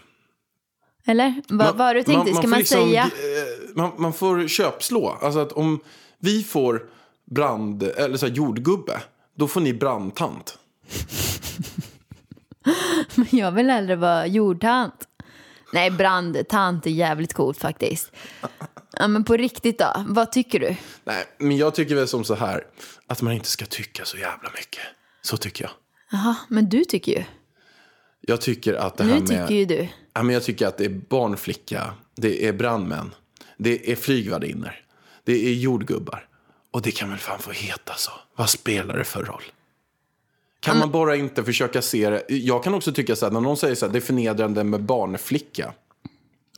Eller? 1.07 1.35
Va, 1.49 1.73
vad 1.77 1.87
har 1.87 1.95
du 1.95 2.03
tänkt? 2.03 2.33
Ska 2.33 2.43
får 2.43 2.49
man 2.49 2.59
liksom, 2.59 2.81
säga? 2.89 3.03
eh, 3.03 3.77
Man, 3.77 3.93
man 3.99 4.13
får 4.13 4.49
köpslå. 4.49 5.19
Alltså 5.23 5.41
att 5.41 5.53
om 5.53 5.81
vi 6.19 6.43
får 6.43 6.83
brand, 7.31 7.83
eller 7.83 8.17
så 8.17 8.27
här, 8.27 8.33
jordgubbe, 8.33 9.01
då 9.37 9.49
får 9.49 9.61
ni 9.61 9.73
brandtant. 9.75 10.59
Jag 13.31 13.53
vill 13.53 13.71
hellre 13.71 13.97
vara 13.97 14.27
jordtant. 14.27 14.95
Nej, 15.73 15.91
brandtant 15.91 16.87
är 16.87 16.91
jävligt 16.91 17.35
coolt 17.35 17.59
faktiskt. 17.59 18.13
Ja, 18.93 19.09
men 19.09 19.25
på 19.25 19.37
riktigt 19.37 19.79
då? 19.79 20.05
Vad 20.07 20.33
tycker 20.33 20.61
du? 20.61 20.77
Nej, 21.05 21.25
men 21.39 21.57
jag 21.57 21.75
tycker 21.75 21.95
väl 21.95 22.09
som 22.09 22.25
så 22.25 22.35
här, 22.35 22.65
att 23.07 23.23
man 23.23 23.33
inte 23.33 23.49
ska 23.49 23.67
tycka 23.67 24.05
så 24.05 24.17
jävla 24.17 24.51
mycket. 24.55 24.83
Så 25.23 25.37
tycker 25.37 25.65
jag. 25.65 25.71
Jaha, 26.11 26.37
men 26.49 26.69
du 26.69 26.85
tycker 26.85 27.13
ju. 27.13 27.25
Jag 28.21 28.41
tycker 28.41 28.75
att 28.75 28.97
det 28.97 29.05
Nu 29.05 29.11
här 29.13 29.19
med... 29.21 29.29
tycker 29.29 29.55
ju 29.55 29.65
du. 29.65 29.89
Ja, 30.15 30.23
men 30.23 30.35
jag 30.35 30.43
tycker 30.45 30.67
att 30.67 30.79
det 30.79 30.85
är 30.85 31.01
barnflicka, 31.09 31.95
det 32.17 32.47
är 32.49 32.53
brandmän, 32.53 33.15
det 33.59 33.93
är 33.93 33.97
flygvärdinnor, 33.97 34.73
det 35.25 35.47
är 35.47 35.55
jordgubbar. 35.55 36.29
Och 36.71 36.83
det 36.83 36.91
kan 36.91 37.11
väl 37.11 37.19
fan 37.19 37.39
få 37.39 37.51
heta 37.51 37.95
så. 37.95 38.11
Vad 38.37 38.51
spelar 38.51 38.99
det 38.99 39.05
för 39.05 39.25
roll? 39.25 39.43
Kan 40.61 40.79
man 40.79 40.91
bara 40.91 41.17
inte 41.17 41.45
försöka 41.45 41.83
se 41.83 42.11
det? 42.11 42.25
Jag 42.29 42.65
kan 42.65 42.75
också 42.75 42.93
tycka 42.93 43.17
så 43.17 43.27
här, 43.27 43.33
när 43.33 43.41
någon 43.41 43.57
säger 43.57 43.75
så 43.75 43.87
här, 43.87 43.93
det 43.93 43.99
är 43.99 44.01
förnedrande 44.01 44.65
med 44.65 44.83
barnflicka. 44.83 45.73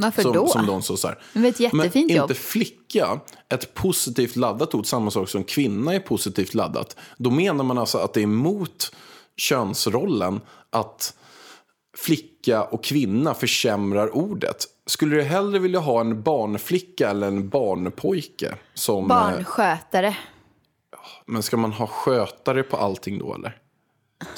Varför 0.01 0.23
Som, 0.23 0.33
då? 0.33 0.47
som 0.47 0.67
de 0.67 0.83
så, 0.83 0.97
så 0.97 1.09
här. 1.09 1.19
Det 1.33 1.41
var 1.41 1.49
ett 1.49 1.61
jättefint 1.61 1.95
Men 2.09 2.17
jobb. 2.17 2.31
inte 2.31 2.41
flicka, 2.41 3.21
ett 3.49 3.75
positivt 3.75 4.37
laddat 4.37 4.75
ord, 4.75 4.87
samma 4.87 5.11
sak 5.11 5.29
som 5.29 5.45
kvinna 5.45 5.95
är 5.95 6.01
positivt 6.01 6.55
laddat. 6.55 6.97
Då 7.17 7.31
menar 7.31 7.65
man 7.65 7.79
alltså 7.79 7.99
att 7.99 8.15
det 8.15 8.21
är 8.21 8.23
emot 8.25 8.93
könsrollen 9.37 10.41
att 10.71 11.15
flicka 11.99 12.63
och 12.63 12.85
kvinna 12.85 13.35
försämrar 13.35 14.17
ordet. 14.17 14.65
Skulle 14.87 15.17
du 15.17 15.23
hellre 15.23 15.59
vilja 15.59 15.81
ha 15.81 16.01
en 16.01 16.23
barnflicka 16.23 17.11
eller 17.11 17.27
en 17.27 17.49
barnpojke? 17.49 18.55
Som, 18.75 19.05
eh, 19.05 19.09
Barnskötare. 19.09 20.17
Men 21.27 21.43
ska 21.43 21.57
man 21.57 21.73
ha 21.73 21.87
skötare 21.87 22.63
på 22.63 22.77
allting 22.77 23.19
då 23.19 23.35
eller? 23.35 23.57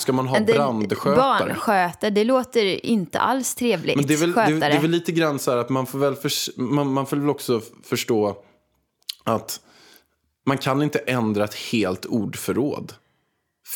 Ska 0.01 0.13
man 0.13 0.29
ha 0.29 0.41
brandskötare? 0.41 1.17
Barnskötare, 1.17 2.11
det 2.11 2.25
låter 2.25 2.87
inte 2.87 3.19
alls 3.19 3.55
trevligt. 3.55 3.97
Men 3.97 4.07
det 4.07 4.15
är, 4.15 4.19
väl, 4.19 4.33
det, 4.33 4.59
det 4.59 4.67
är 4.67 4.81
väl 4.81 4.91
lite 4.91 5.13
grann 5.13 5.39
så 5.39 5.51
här 5.51 5.59
att 5.59 5.69
man 5.69 5.87
får 5.87 5.99
väl, 5.99 6.15
förs- 6.15 6.51
man, 6.57 6.93
man 6.93 7.07
får 7.07 7.17
väl 7.17 7.31
också 7.31 7.61
förstå 7.85 8.37
att 9.25 9.61
man 10.47 10.59
kan 10.59 10.83
inte 10.83 10.99
ändra 10.99 11.45
ett 11.45 11.55
helt 11.55 12.07
ordförråd 12.07 12.93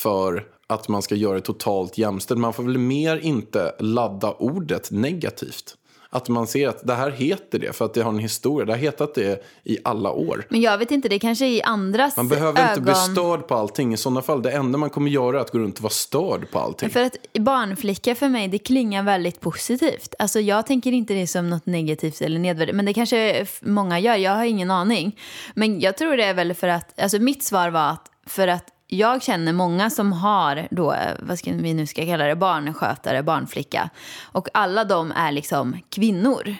för 0.02 0.46
att 0.66 0.88
man 0.88 1.02
ska 1.02 1.14
göra 1.14 1.34
det 1.34 1.40
totalt 1.40 1.98
jämställt. 1.98 2.40
Man 2.40 2.52
får 2.52 2.62
väl 2.62 2.78
mer 2.78 3.16
inte 3.18 3.74
ladda 3.78 4.32
ordet 4.32 4.90
negativt. 4.90 5.76
Att 6.14 6.28
man 6.28 6.46
ser 6.46 6.68
att 6.68 6.86
det 6.86 6.94
här 6.94 7.10
heter 7.10 7.58
det 7.58 7.76
för 7.76 7.84
att 7.84 7.94
det 7.94 8.02
har 8.02 8.10
en 8.10 8.18
historia. 8.18 8.66
Det 8.66 8.72
har 8.72 8.78
hetat 8.78 9.14
det 9.14 9.44
i 9.64 9.78
alla 9.84 10.10
år. 10.10 10.46
Men 10.48 10.60
jag 10.60 10.78
vet 10.78 10.90
inte, 10.90 11.08
det 11.08 11.18
kanske 11.18 11.46
är 11.46 11.50
i 11.50 11.62
andras 11.62 12.16
Man 12.16 12.28
behöver 12.28 12.60
ögon. 12.60 12.68
inte 12.70 12.80
bli 12.80 12.94
störd 12.94 13.46
på 13.46 13.54
allting. 13.54 13.94
I 13.94 13.96
sådana 13.96 14.22
fall, 14.22 14.42
det 14.42 14.50
enda 14.50 14.78
man 14.78 14.90
kommer 14.90 15.10
göra 15.10 15.36
är 15.36 15.40
att 15.40 15.50
gå 15.50 15.58
runt 15.58 15.76
och 15.76 15.82
vara 15.82 15.90
störd 15.90 16.50
på 16.50 16.58
allting. 16.58 16.90
För 16.90 17.00
att 17.00 17.16
barnflicka 17.38 18.14
för 18.14 18.28
mig, 18.28 18.48
det 18.48 18.58
klingar 18.58 19.02
väldigt 19.02 19.40
positivt. 19.40 20.14
Alltså 20.18 20.40
jag 20.40 20.66
tänker 20.66 20.92
inte 20.92 21.14
det 21.14 21.26
som 21.26 21.50
något 21.50 21.66
negativt 21.66 22.20
eller 22.20 22.38
nedvärderande. 22.38 22.76
Men 22.76 22.86
det 22.86 22.94
kanske 22.94 23.46
många 23.60 23.98
gör, 23.98 24.16
jag 24.16 24.32
har 24.32 24.44
ingen 24.44 24.70
aning. 24.70 25.18
Men 25.54 25.80
jag 25.80 25.96
tror 25.96 26.16
det 26.16 26.24
är 26.24 26.34
väl 26.34 26.54
för 26.54 26.68
att, 26.68 27.00
alltså 27.00 27.18
mitt 27.18 27.42
svar 27.42 27.70
var 27.70 27.88
att 27.88 28.10
för 28.26 28.48
att 28.48 28.73
jag 28.86 29.22
känner 29.22 29.52
många 29.52 29.90
som 29.90 30.12
har 30.12 30.68
då, 30.70 30.92
eh, 30.92 31.12
vad 31.18 31.38
ska 31.38 31.52
vi 31.52 31.74
nu 31.74 31.86
ska 31.86 32.06
kalla 32.06 32.24
det, 32.24 32.36
barnskötare, 32.36 33.22
barnflicka. 33.22 33.90
Och 34.22 34.48
alla 34.54 34.84
de 34.84 35.12
är 35.12 35.32
liksom 35.32 35.76
kvinnor. 35.88 36.56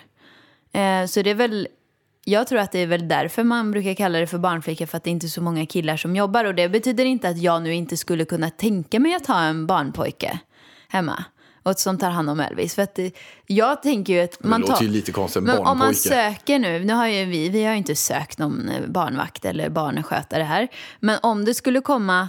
Eh, 0.73 1.07
så 1.07 1.23
det 1.23 1.31
är 1.31 1.35
väl, 1.35 1.69
jag 2.25 2.47
tror 2.47 2.59
att 2.59 2.73
det 2.73 2.79
är 2.79 2.87
väl 2.87 3.09
därför 3.09 3.45
man 3.45 3.71
brukar 3.71 3.95
kalla 3.95 4.19
det 4.19 4.27
för 4.27 4.39
barnflicka, 4.39 4.87
för 4.87 4.97
att 4.97 5.05
det 5.05 5.11
inte 5.11 5.27
är 5.27 5.29
så 5.29 5.43
många 5.43 5.67
killar 5.67 5.97
som 5.97 6.17
jobbar. 6.17 6.45
Och 6.45 6.55
det 6.55 6.69
betyder 6.69 7.05
inte 7.05 7.29
att 7.29 7.39
jag 7.39 7.63
nu 7.63 7.75
inte 7.75 7.97
skulle 7.97 8.25
kunna 8.25 8.51
tänka 8.51 9.01
mig 9.01 9.15
att 9.15 9.27
ha 9.27 9.43
en 9.43 9.67
barnpojke 9.67 10.39
hemma. 10.89 11.25
Och 11.65 11.79
som 11.79 11.99
tar 11.99 12.11
hand 12.11 12.31
om 12.31 12.41
Elvis. 12.41 12.75
För 12.75 12.83
att 12.83 12.95
det, 12.95 13.13
jag 13.47 13.83
tänker 13.83 14.13
ju 14.13 14.21
att 14.21 14.45
man 14.45 14.61
låter 14.61 14.75
tar... 14.75 14.83
ju 14.83 14.89
lite 14.89 15.13
konstigt, 15.13 15.41
en 15.41 15.45
Men 15.45 15.59
om 15.59 15.79
man 15.79 15.95
söker 15.95 16.59
nu, 16.59 16.85
nu 16.85 16.93
har 16.93 17.07
ju 17.07 17.25
vi, 17.25 17.49
vi 17.49 17.65
har 17.65 17.73
ju 17.73 17.79
inte 17.79 17.97
sökt 17.97 18.39
någon 18.39 18.69
eh, 18.69 18.87
barnvakt 18.87 19.45
eller 19.45 19.69
barnskötare 19.69 20.43
här. 20.43 20.69
Men 21.01 21.19
om 21.23 21.45
det 21.45 21.55
skulle 21.55 21.81
komma 21.81 22.29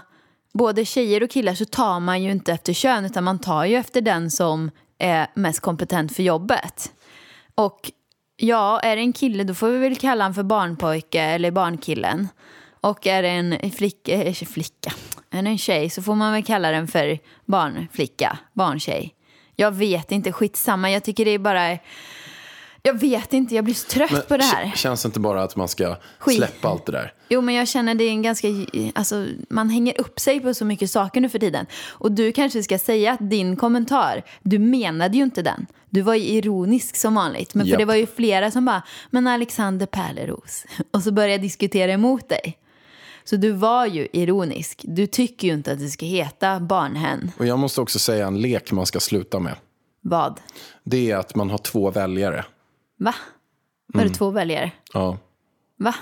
både 0.53 0.85
tjejer 0.85 1.23
och 1.23 1.29
killar 1.29 1.53
så 1.53 1.65
tar 1.65 1.99
man 1.99 2.23
ju 2.23 2.31
inte 2.31 2.53
efter 2.53 2.73
kön 2.73 3.05
utan 3.05 3.23
man 3.23 3.39
tar 3.39 3.65
ju 3.65 3.75
efter 3.75 4.01
den 4.01 4.31
som 4.31 4.71
är 4.97 5.27
mest 5.33 5.59
kompetent 5.59 6.15
för 6.15 6.23
jobbet. 6.23 6.91
Och 7.55 7.91
ja, 8.37 8.79
är 8.79 8.95
det 8.95 9.01
en 9.01 9.13
kille 9.13 9.43
då 9.43 9.53
får 9.53 9.67
vi 9.67 9.77
väl 9.77 9.95
kalla 9.95 10.23
han 10.23 10.33
för 10.33 10.43
barnpojke 10.43 11.21
eller 11.21 11.51
barnkillen. 11.51 12.27
Och 12.81 13.07
är 13.07 13.21
det 13.21 13.29
en 13.29 13.71
flicka, 13.71 14.23
eh, 14.23 14.33
flicka, 14.33 14.93
är 15.31 15.41
det 15.41 15.49
en 15.49 15.57
tjej 15.57 15.89
så 15.89 16.01
får 16.01 16.15
man 16.15 16.33
väl 16.33 16.43
kalla 16.43 16.71
den 16.71 16.87
för 16.87 17.19
barnflicka, 17.45 18.37
barntjej. 18.53 19.15
Jag 19.55 19.71
vet 19.71 20.11
inte, 20.11 20.31
skitsamma. 20.31 20.91
Jag 20.91 21.03
tycker 21.03 21.25
det 21.25 21.31
är 21.31 21.39
bara... 21.39 21.77
Jag 22.81 22.99
vet 22.99 23.33
inte, 23.33 23.55
jag 23.55 23.63
blir 23.63 23.73
så 23.73 23.87
trött 23.87 24.11
Men 24.11 24.21
på 24.21 24.37
det 24.37 24.43
här. 24.43 24.71
Känns 24.75 25.01
det 25.01 25.07
inte 25.07 25.19
bara 25.19 25.43
att 25.43 25.55
man 25.55 25.67
ska 25.67 25.95
Skit. 26.19 26.37
släppa 26.37 26.67
allt 26.67 26.85
det 26.85 26.91
där? 26.91 27.13
Jo, 27.29 27.41
men 27.41 27.55
jag 27.55 27.67
känner 27.67 27.95
det 27.95 28.03
är 28.03 28.09
en 28.09 28.21
ganska... 28.21 28.47
Alltså, 28.95 29.27
man 29.49 29.69
hänger 29.69 30.01
upp 30.01 30.19
sig 30.19 30.39
på 30.39 30.53
så 30.53 30.65
mycket 30.65 30.91
saker 30.91 31.21
nu 31.21 31.29
för 31.29 31.39
tiden. 31.39 31.65
Och 31.87 32.11
du 32.11 32.31
kanske 32.31 32.63
ska 32.63 32.79
säga 32.79 33.13
att 33.13 33.29
din 33.29 33.55
kommentar, 33.55 34.23
du 34.41 34.59
menade 34.59 35.17
ju 35.17 35.23
inte 35.23 35.41
den. 35.41 35.65
Du 35.89 36.01
var 36.01 36.15
ju 36.15 36.23
ironisk 36.23 36.95
som 36.95 37.15
vanligt. 37.15 37.53
Men 37.53 37.65
för 37.65 37.71
Japp. 37.71 37.79
det 37.79 37.85
var 37.85 37.95
ju 37.95 38.07
flera 38.07 38.51
som 38.51 38.65
bara, 38.65 38.83
men 39.09 39.27
Alexander 39.27 39.85
Pärleros. 39.85 40.65
Och 40.91 41.03
så 41.03 41.11
började 41.11 41.33
jag 41.33 41.41
diskutera 41.41 41.91
emot 41.91 42.29
dig. 42.29 42.57
Så 43.25 43.35
du 43.35 43.51
var 43.51 43.85
ju 43.85 44.07
ironisk. 44.13 44.81
Du 44.87 45.07
tycker 45.07 45.47
ju 45.47 45.53
inte 45.53 45.71
att 45.71 45.79
det 45.79 45.89
ska 45.89 46.05
heta 46.05 46.59
barnhen. 46.59 47.31
Och 47.39 47.45
jag 47.45 47.59
måste 47.59 47.81
också 47.81 47.99
säga 47.99 48.27
en 48.27 48.41
lek 48.41 48.71
man 48.71 48.85
ska 48.85 48.99
sluta 48.99 49.39
med. 49.39 49.55
Vad? 50.01 50.39
Det 50.83 51.11
är 51.11 51.17
att 51.17 51.35
man 51.35 51.49
har 51.49 51.57
två 51.57 51.91
väljare. 51.91 52.45
Va? 52.99 53.15
Var 53.93 54.01
Mm. 54.01 54.11
det 54.11 54.17
två 54.17 54.29
väljare? 54.29 54.71
Ja. 54.93 55.17
Va? 55.77 55.95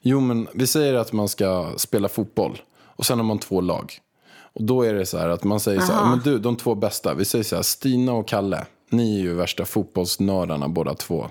Jo, 0.00 0.20
men 0.20 0.48
vi 0.54 0.66
säger 0.66 0.94
att 0.94 1.12
man 1.12 1.28
ska 1.28 1.72
spela 1.76 2.08
fotboll. 2.08 2.62
Och 2.78 3.06
sen 3.06 3.18
har 3.18 3.24
man 3.24 3.38
två 3.38 3.60
lag. 3.60 3.92
Och 4.38 4.62
då 4.64 4.82
är 4.82 4.94
det 4.94 5.06
så 5.06 5.18
här 5.18 5.28
att 5.28 5.44
man 5.44 5.60
säger 5.60 5.80
så 5.80 5.92
här, 5.92 6.10
men 6.10 6.18
du, 6.18 6.38
de 6.38 6.56
två 6.56 6.74
bästa. 6.74 7.14
Vi 7.14 7.24
säger 7.24 7.44
så 7.44 7.56
här, 7.56 7.62
Stina 7.62 8.12
och 8.12 8.28
Kalle. 8.28 8.66
Ni 8.90 9.18
är 9.18 9.22
ju 9.22 9.34
värsta 9.34 9.64
fotbollsnördarna 9.64 10.68
båda 10.68 10.94
två. 10.94 11.30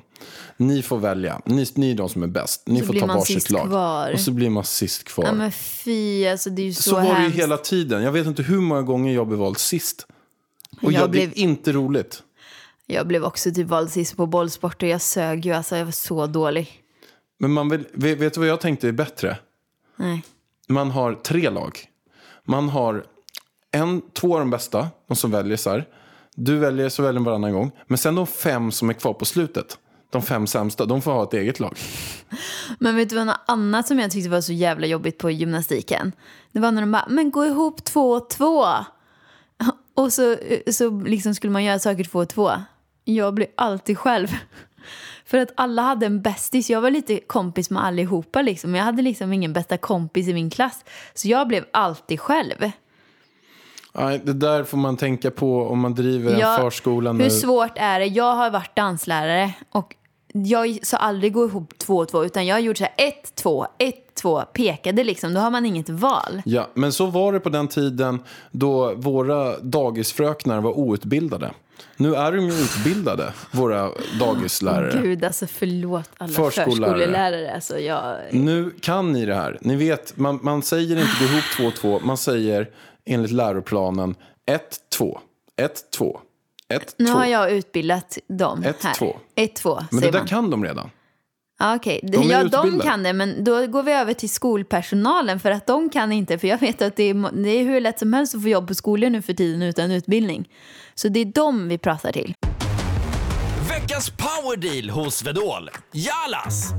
Ni 0.58 0.82
får 0.82 0.98
välja. 0.98 1.42
Ni, 1.46 1.66
ni 1.76 1.92
är 1.92 1.96
de 1.96 2.10
som 2.10 2.24
är 2.24 2.28
bäst. 2.28 2.64
Ni 2.66 2.80
Så 2.80 2.86
får 2.86 2.94
ta 2.94 3.06
varsitt 3.06 3.50
lag. 3.50 3.68
kvar. 3.68 4.12
Och 4.14 4.20
så 4.20 4.32
blir 4.32 4.50
man 4.50 4.64
sist 4.64 5.04
kvar. 5.04 5.26
Ja, 5.26 5.34
men 5.34 5.52
fy, 5.52 6.28
alltså 6.28 6.50
det 6.50 6.62
är 6.62 6.66
ju 6.66 6.74
så, 6.74 6.82
så 6.84 6.96
var 6.96 7.02
det 7.02 7.08
ju 7.08 7.14
hemskt. 7.16 7.38
hela 7.40 7.58
tiden. 7.58 8.04
Jag 8.04 8.12
vet 8.12 8.28
inte 8.28 8.44
hur 8.44 8.60
många 8.62 8.82
gånger 8.82 9.14
jag 9.14 9.28
blev 9.28 9.40
vald 9.40 9.58
sist. 9.58 10.08
Och 10.82 10.92
Jag 10.92 11.02
jag, 11.02 11.08
det 11.08 11.12
blev- 11.12 11.30
är 11.30 11.38
inte 11.38 11.72
roligt. 11.72 12.24
Jag 12.86 13.08
blev 13.08 13.24
också 13.24 13.52
typ 13.54 13.68
vald 13.68 13.92
sist 13.92 14.18
på 14.18 14.26
bollsport 14.26 14.84
och 14.84 14.90
jag 14.90 15.02
sög 15.02 15.46
ju. 15.46 15.52
Alltså 15.54 15.78
jag 15.78 15.86
var 15.86 15.92
så 15.92 16.28
dålig. 16.28 16.82
Men 17.40 17.52
man 17.52 17.70
vill, 17.70 17.86
vet, 17.94 18.18
vet 18.20 18.34
du 18.34 18.40
vad 18.40 18.50
jag 18.50 18.62
tänkte 18.62 18.88
är 18.88 18.92
bättre? 18.92 19.38
Nej. 19.96 20.24
Man 20.68 20.92
har 20.92 21.14
tre 21.14 21.50
lag. 21.50 21.80
Man 22.44 22.70
har 22.70 23.06
en, 23.72 24.02
två 24.14 24.34
av 24.34 24.40
de 24.40 24.50
bästa, 24.50 24.88
de 25.08 25.16
som 25.16 25.32
väljer 25.32 25.58
så 25.58 25.70
här. 25.70 25.88
Du 26.36 26.58
väljer 26.58 26.90
så 26.90 27.04
väljer 27.04 27.22
varannan 27.22 27.54
gång. 27.54 27.72
Men 27.88 27.98
sen 27.98 28.16
de 28.16 28.28
fem 28.28 28.72
som 28.72 28.90
är 28.90 28.94
kvar 28.94 29.14
på 29.14 29.26
slutet, 29.26 29.78
de 30.10 30.22
fem 30.22 30.48
sämsta, 30.48 30.86
de 30.86 31.02
får 31.02 31.12
ha 31.12 31.24
ett 31.24 31.34
eget 31.34 31.60
lag. 31.60 31.78
Men 32.80 32.96
vet 32.96 33.10
du 33.10 33.16
vad 33.16 33.28
något 33.28 33.44
annat 33.48 33.88
som 33.88 34.00
jag 34.00 34.12
tyckte 34.12 34.30
var 34.30 34.42
så 34.42 34.54
jävla 34.54 34.88
jobbigt 34.88 35.18
på 35.18 35.32
gymnastiken? 35.32 36.12
Det 36.52 36.60
var 36.60 36.72
när 36.72 36.82
de 36.82 36.92
bara, 36.92 37.06
men 37.10 37.32
gå 37.32 37.46
ihop 37.46 37.84
två 37.84 38.12
och 38.12 38.30
två. 38.30 38.66
Och 39.94 40.14
så, 40.14 40.38
så 40.72 40.90
liksom 40.90 41.36
skulle 41.36 41.54
man 41.54 41.64
göra 41.64 41.80
saker 41.80 42.04
två 42.04 42.20
och 42.20 42.30
två. 42.30 42.52
Jag 43.04 43.34
blir 43.34 43.48
alltid 43.58 43.98
själv. 43.98 44.28
För 45.26 45.38
att 45.38 45.52
alla 45.56 45.82
hade 45.82 46.06
en 46.06 46.22
bästis. 46.22 46.70
Jag 46.70 46.82
var 46.82 46.92
lite 46.92 47.20
kompis 47.20 47.70
med 47.70 47.86
allihopa 47.86 48.42
liksom. 48.42 48.76
Jag 48.76 48.84
hade 48.84 49.02
liksom 49.02 49.34
ingen 49.34 49.54
bästa 49.54 49.78
kompis 49.78 50.28
i 50.28 50.34
min 50.34 50.50
klass. 50.50 50.86
Så 51.14 51.28
jag 51.28 51.48
blev 51.48 51.66
alltid 51.74 52.20
själv. 52.20 52.72
Nej, 53.98 54.22
det 54.24 54.34
där 54.34 54.64
får 54.64 54.78
man 54.78 54.98
tänka 54.98 55.32
på 55.32 55.68
om 55.68 55.80
man 55.80 55.94
driver 55.96 56.34
en 56.34 56.40
Ja, 56.40 56.58
förskola. 56.60 57.14
Hur 57.14 57.30
svårt 57.30 57.72
är 57.76 58.00
det? 58.00 58.06
Jag 58.06 58.34
har 58.36 58.50
varit 58.50 58.76
danslärare 58.76 59.54
och 59.72 59.96
jag 60.34 60.80
sa 60.84 60.98
aldrig 60.98 61.34
gå 61.34 61.46
ihop 61.46 61.78
två 61.78 61.98
och 61.98 62.08
två 62.08 62.26
utan 62.26 62.46
jag 62.46 62.62
gjorde 62.62 62.78
så 62.78 62.84
här 62.84 63.08
ett, 63.08 63.36
två, 63.36 63.68
ett, 63.78 64.16
två, 64.22 64.42
pekade 64.42 65.04
liksom. 65.04 65.34
Då 65.34 65.40
har 65.40 65.52
man 65.52 65.66
inget 65.66 65.90
val. 65.90 66.42
Ja, 66.46 66.68
men 66.74 66.92
så 66.92 67.06
var 67.06 67.34
det 67.34 67.40
på 67.40 67.50
den 67.50 67.68
tiden 67.68 68.20
då 68.52 68.94
våra 68.96 69.58
dagisfröknar 69.60 70.62
var 70.62 70.80
outbildade. 70.80 71.52
Nu 71.98 72.16
är 72.16 72.32
de 72.32 72.46
ju 72.46 72.54
utbildade, 72.54 73.34
våra 73.52 73.90
dagislärare. 74.20 75.02
Gud, 75.02 75.24
alltså 75.24 75.48
förlåt 75.48 76.10
alla 76.18 76.34
Förskollärare. 76.34 76.94
förskolelärare. 76.94 77.54
Alltså, 77.54 77.80
jag... 77.80 78.16
Nu 78.32 78.72
kan 78.82 79.12
ni 79.12 79.26
det 79.26 79.36
här. 79.36 79.58
Ni 79.62 79.76
vet, 79.76 80.18
man, 80.18 80.40
man 80.42 80.62
säger 80.62 80.96
inte 80.98 81.12
gå 81.20 81.26
ihop 81.26 81.44
två 81.58 81.66
och 81.66 81.76
två. 81.76 82.00
Man 82.06 82.18
säger 82.18 82.70
enligt 83.06 83.32
läroplanen 83.32 84.16
ett, 84.46 84.78
två, 84.98 85.20
ett, 85.62 85.92
två, 85.98 86.20
ett, 86.70 86.96
Nu 86.98 87.06
två. 87.06 87.14
har 87.14 87.26
jag 87.26 87.52
utbildat 87.52 88.18
dem 88.28 88.64
Ett, 88.64 88.84
här. 88.84 88.94
två. 88.94 89.18
Ett, 89.36 89.56
två, 89.56 89.84
Men 89.92 90.02
det 90.02 90.12
där 90.12 90.20
man. 90.20 90.28
kan 90.28 90.50
de 90.50 90.64
redan. 90.64 90.90
Ja, 91.60 91.76
okej. 91.76 92.00
De 92.04 92.18
är 92.18 92.32
ja, 92.32 92.44
de 92.44 92.80
kan 92.80 93.04
det, 93.04 93.14
men 93.14 93.44
då 93.44 93.68
går 93.68 93.84
vi 93.84 93.92
över 93.92 94.14
till 94.14 94.30
skolpersonalen 94.30 95.40
för 95.40 95.52
att 95.52 95.68
de 95.68 95.90
kan 95.90 96.12
inte. 96.12 96.40
För 96.40 96.48
jag 96.48 96.58
vet 96.58 96.82
att 96.82 96.96
det 96.96 97.04
är, 97.04 97.44
det 97.44 97.50
är 97.50 97.64
hur 97.64 97.82
lätt 97.82 98.00
som 98.00 98.14
helst 98.14 98.36
att 98.36 98.42
få 98.42 98.48
jobb 98.50 98.68
på 98.68 98.76
skolor 98.76 99.10
nu 99.10 99.22
för 99.22 99.34
tiden 99.34 99.62
utan 99.62 99.92
utbildning. 99.92 100.50
Så 100.96 101.08
det 101.08 101.20
är 101.20 101.26
dem 101.26 101.68
vi 101.68 101.78
pratar 101.78 102.12
till. 102.12 102.34
Veckans 103.70 104.10
powerdeal 104.10 104.90
hos 104.90 105.24
Vedol. 105.24 105.70
Jalas! 105.92 106.72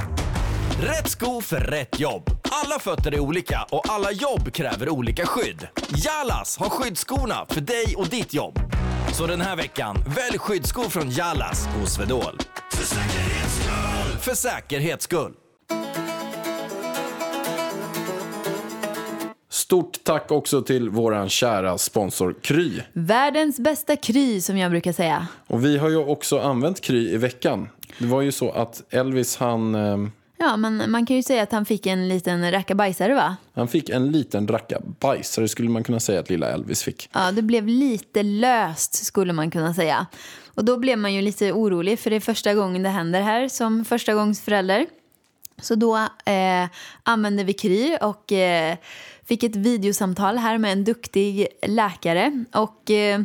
Rätt 0.82 1.08
sko 1.08 1.40
för 1.40 1.60
rätt 1.60 2.00
jobb. 2.00 2.30
Alla 2.50 2.78
fötter 2.78 3.14
är 3.14 3.20
olika 3.20 3.66
och 3.70 3.88
alla 3.88 4.12
jobb 4.12 4.52
kräver 4.52 4.88
olika 4.88 5.26
skydd. 5.26 5.68
Jalas 6.04 6.58
har 6.58 6.68
skyddsskorna 6.68 7.46
för 7.48 7.60
dig 7.60 7.94
och 7.96 8.08
ditt 8.08 8.34
jobb. 8.34 8.58
Så 9.12 9.26
den 9.26 9.40
här 9.40 9.56
veckan, 9.56 9.96
välj 10.16 10.38
skyddsskor 10.38 10.84
från 10.84 11.10
Jalas 11.10 11.66
hos 11.66 11.98
Vedol. 11.98 12.38
För 12.70 12.84
säkerhets 12.84 13.54
skull! 13.54 14.20
För 14.20 14.34
säkerhets 14.34 15.04
skull. 15.04 15.32
Stort 19.50 20.04
tack 20.04 20.30
också 20.30 20.62
till 20.62 20.90
våran 20.90 21.28
kära 21.28 21.78
sponsor 21.78 22.36
Kry. 22.42 22.80
Världens 22.92 23.60
bästa 23.60 23.96
kry 23.96 24.40
som 24.40 24.58
jag 24.58 24.70
brukar 24.70 24.92
säga. 24.92 25.26
Och 25.46 25.64
vi 25.64 25.78
har 25.78 25.88
ju 25.88 25.96
också 25.96 26.40
använt 26.40 26.80
Kry 26.80 27.10
i 27.10 27.16
veckan. 27.16 27.68
Det 27.98 28.06
var 28.06 28.22
ju 28.22 28.32
så 28.32 28.50
att 28.50 28.94
Elvis 28.94 29.36
han, 29.36 29.74
eh, 29.74 29.96
Ja, 30.38 30.56
men 30.56 30.90
man 30.90 31.06
kan 31.06 31.16
ju 31.16 31.22
säga 31.22 31.42
att 31.42 31.52
han 31.52 31.64
fick 31.64 31.86
en 31.86 32.08
liten 32.08 32.50
rackabajsare 32.50 33.14
va? 33.14 33.36
han 33.54 33.68
fick 33.68 33.88
en 33.88 34.12
liten 34.12 34.48
racka 34.48 34.80
bajsare 35.00 35.48
skulle 35.48 35.68
man 35.68 35.84
kunna 35.84 36.00
säga 36.00 36.20
att 36.20 36.30
lilla 36.30 36.48
Elvis 36.48 36.82
fick. 36.82 37.08
Ja, 37.12 37.32
det 37.32 37.42
blev 37.42 37.66
lite 37.66 38.22
löst 38.22 39.04
skulle 39.04 39.32
man 39.32 39.50
kunna 39.50 39.74
säga. 39.74 40.06
Och 40.54 40.64
då 40.64 40.76
blev 40.76 40.98
man 40.98 41.14
ju 41.14 41.22
lite 41.22 41.52
orolig 41.52 41.98
för 41.98 42.10
det 42.10 42.16
är 42.16 42.20
första 42.20 42.54
gången 42.54 42.82
det 42.82 42.88
händer 42.88 43.20
här 43.20 43.48
som 43.48 43.84
första 43.84 44.14
gångs 44.14 44.40
förälder. 44.40 44.86
Så 45.62 45.74
då 45.74 45.96
eh, 46.24 46.68
använde 47.02 47.44
vi 47.44 47.52
Kry 47.52 47.96
och 48.00 48.32
eh, 48.32 48.76
fick 49.28 49.42
ett 49.42 49.56
videosamtal 49.56 50.38
här 50.38 50.58
med 50.58 50.72
en 50.72 50.84
duktig 50.84 51.46
läkare. 51.62 52.44
Och 52.52 52.90
eh, 52.90 53.20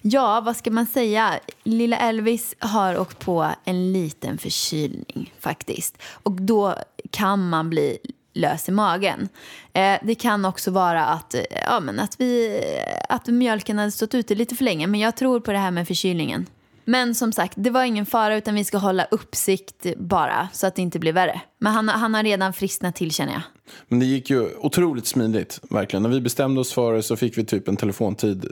ja, 0.00 0.40
vad 0.40 0.56
ska 0.56 0.70
man 0.70 0.86
säga? 0.86 1.38
Lilla 1.64 1.96
Elvis 1.96 2.54
har 2.58 2.98
åkt 2.98 3.18
på 3.18 3.48
en 3.64 3.92
liten 3.92 4.38
förkylning 4.38 5.34
faktiskt. 5.40 6.02
Och 6.22 6.32
då 6.32 6.74
kan 7.10 7.48
man 7.48 7.70
bli 7.70 7.98
lös 8.32 8.68
i 8.68 8.72
magen. 8.72 9.28
Eh, 9.72 9.98
det 10.02 10.14
kan 10.14 10.44
också 10.44 10.70
vara 10.70 11.06
att, 11.06 11.34
eh, 11.34 11.42
ja, 11.66 11.80
men 11.80 12.00
att, 12.00 12.20
vi, 12.20 12.60
att 13.08 13.26
mjölken 13.26 13.78
hade 13.78 13.90
stått 13.90 14.14
ute 14.14 14.34
lite 14.34 14.54
för 14.54 14.64
länge. 14.64 14.86
Men 14.86 15.00
jag 15.00 15.16
tror 15.16 15.40
på 15.40 15.52
det 15.52 15.58
här 15.58 15.70
med 15.70 15.86
förkylningen. 15.86 16.46
Men 16.84 17.14
som 17.14 17.32
sagt, 17.32 17.54
det 17.56 17.70
var 17.70 17.84
ingen 17.84 18.06
fara 18.06 18.36
utan 18.36 18.54
vi 18.54 18.64
ska 18.64 18.78
hålla 18.78 19.04
uppsikt 19.04 19.86
bara 19.96 20.48
så 20.52 20.66
att 20.66 20.74
det 20.74 20.82
inte 20.82 20.98
blir 20.98 21.12
värre. 21.12 21.40
Men 21.58 21.72
han, 21.72 21.88
han 21.88 22.14
har 22.14 22.22
redan 22.22 22.52
frisknat 22.52 22.96
till 22.96 23.10
känner 23.10 23.32
jag. 23.32 23.42
Men 23.88 23.98
det 23.98 24.06
gick 24.06 24.30
ju 24.30 24.48
otroligt 24.56 25.06
smidigt, 25.06 25.60
verkligen. 25.70 26.02
När 26.02 26.10
vi 26.10 26.20
bestämde 26.20 26.60
oss 26.60 26.72
för 26.72 26.94
det 26.94 27.02
så 27.02 27.16
fick 27.16 27.38
vi 27.38 27.44
typ 27.44 27.68
en 27.68 27.76
telefontid 27.76 28.46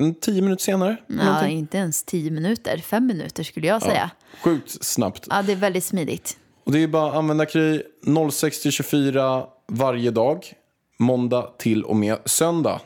en 0.00 0.14
tio 0.14 0.42
minuter 0.42 0.62
senare. 0.64 0.96
Ja, 1.06 1.24
någonting. 1.24 1.58
inte 1.58 1.78
ens 1.78 2.02
tio 2.02 2.30
minuter, 2.30 2.78
fem 2.78 3.06
minuter 3.06 3.42
skulle 3.42 3.66
jag 3.66 3.82
säga. 3.82 4.10
Sjukt 4.42 4.84
snabbt. 4.84 5.26
Ja, 5.30 5.42
det 5.42 5.52
är 5.52 5.56
väldigt 5.56 5.84
smidigt. 5.84 6.36
Och 6.64 6.72
det 6.72 6.82
är 6.82 6.88
bara 6.88 7.10
att 7.10 7.16
använda 7.16 7.46
Kry 7.46 7.82
06-24 8.06 9.46
varje 9.68 10.10
dag. 10.10 10.52
Måndag 10.98 11.50
till 11.58 11.84
och 11.84 11.96
med 11.96 12.18
söndag. 12.24 12.80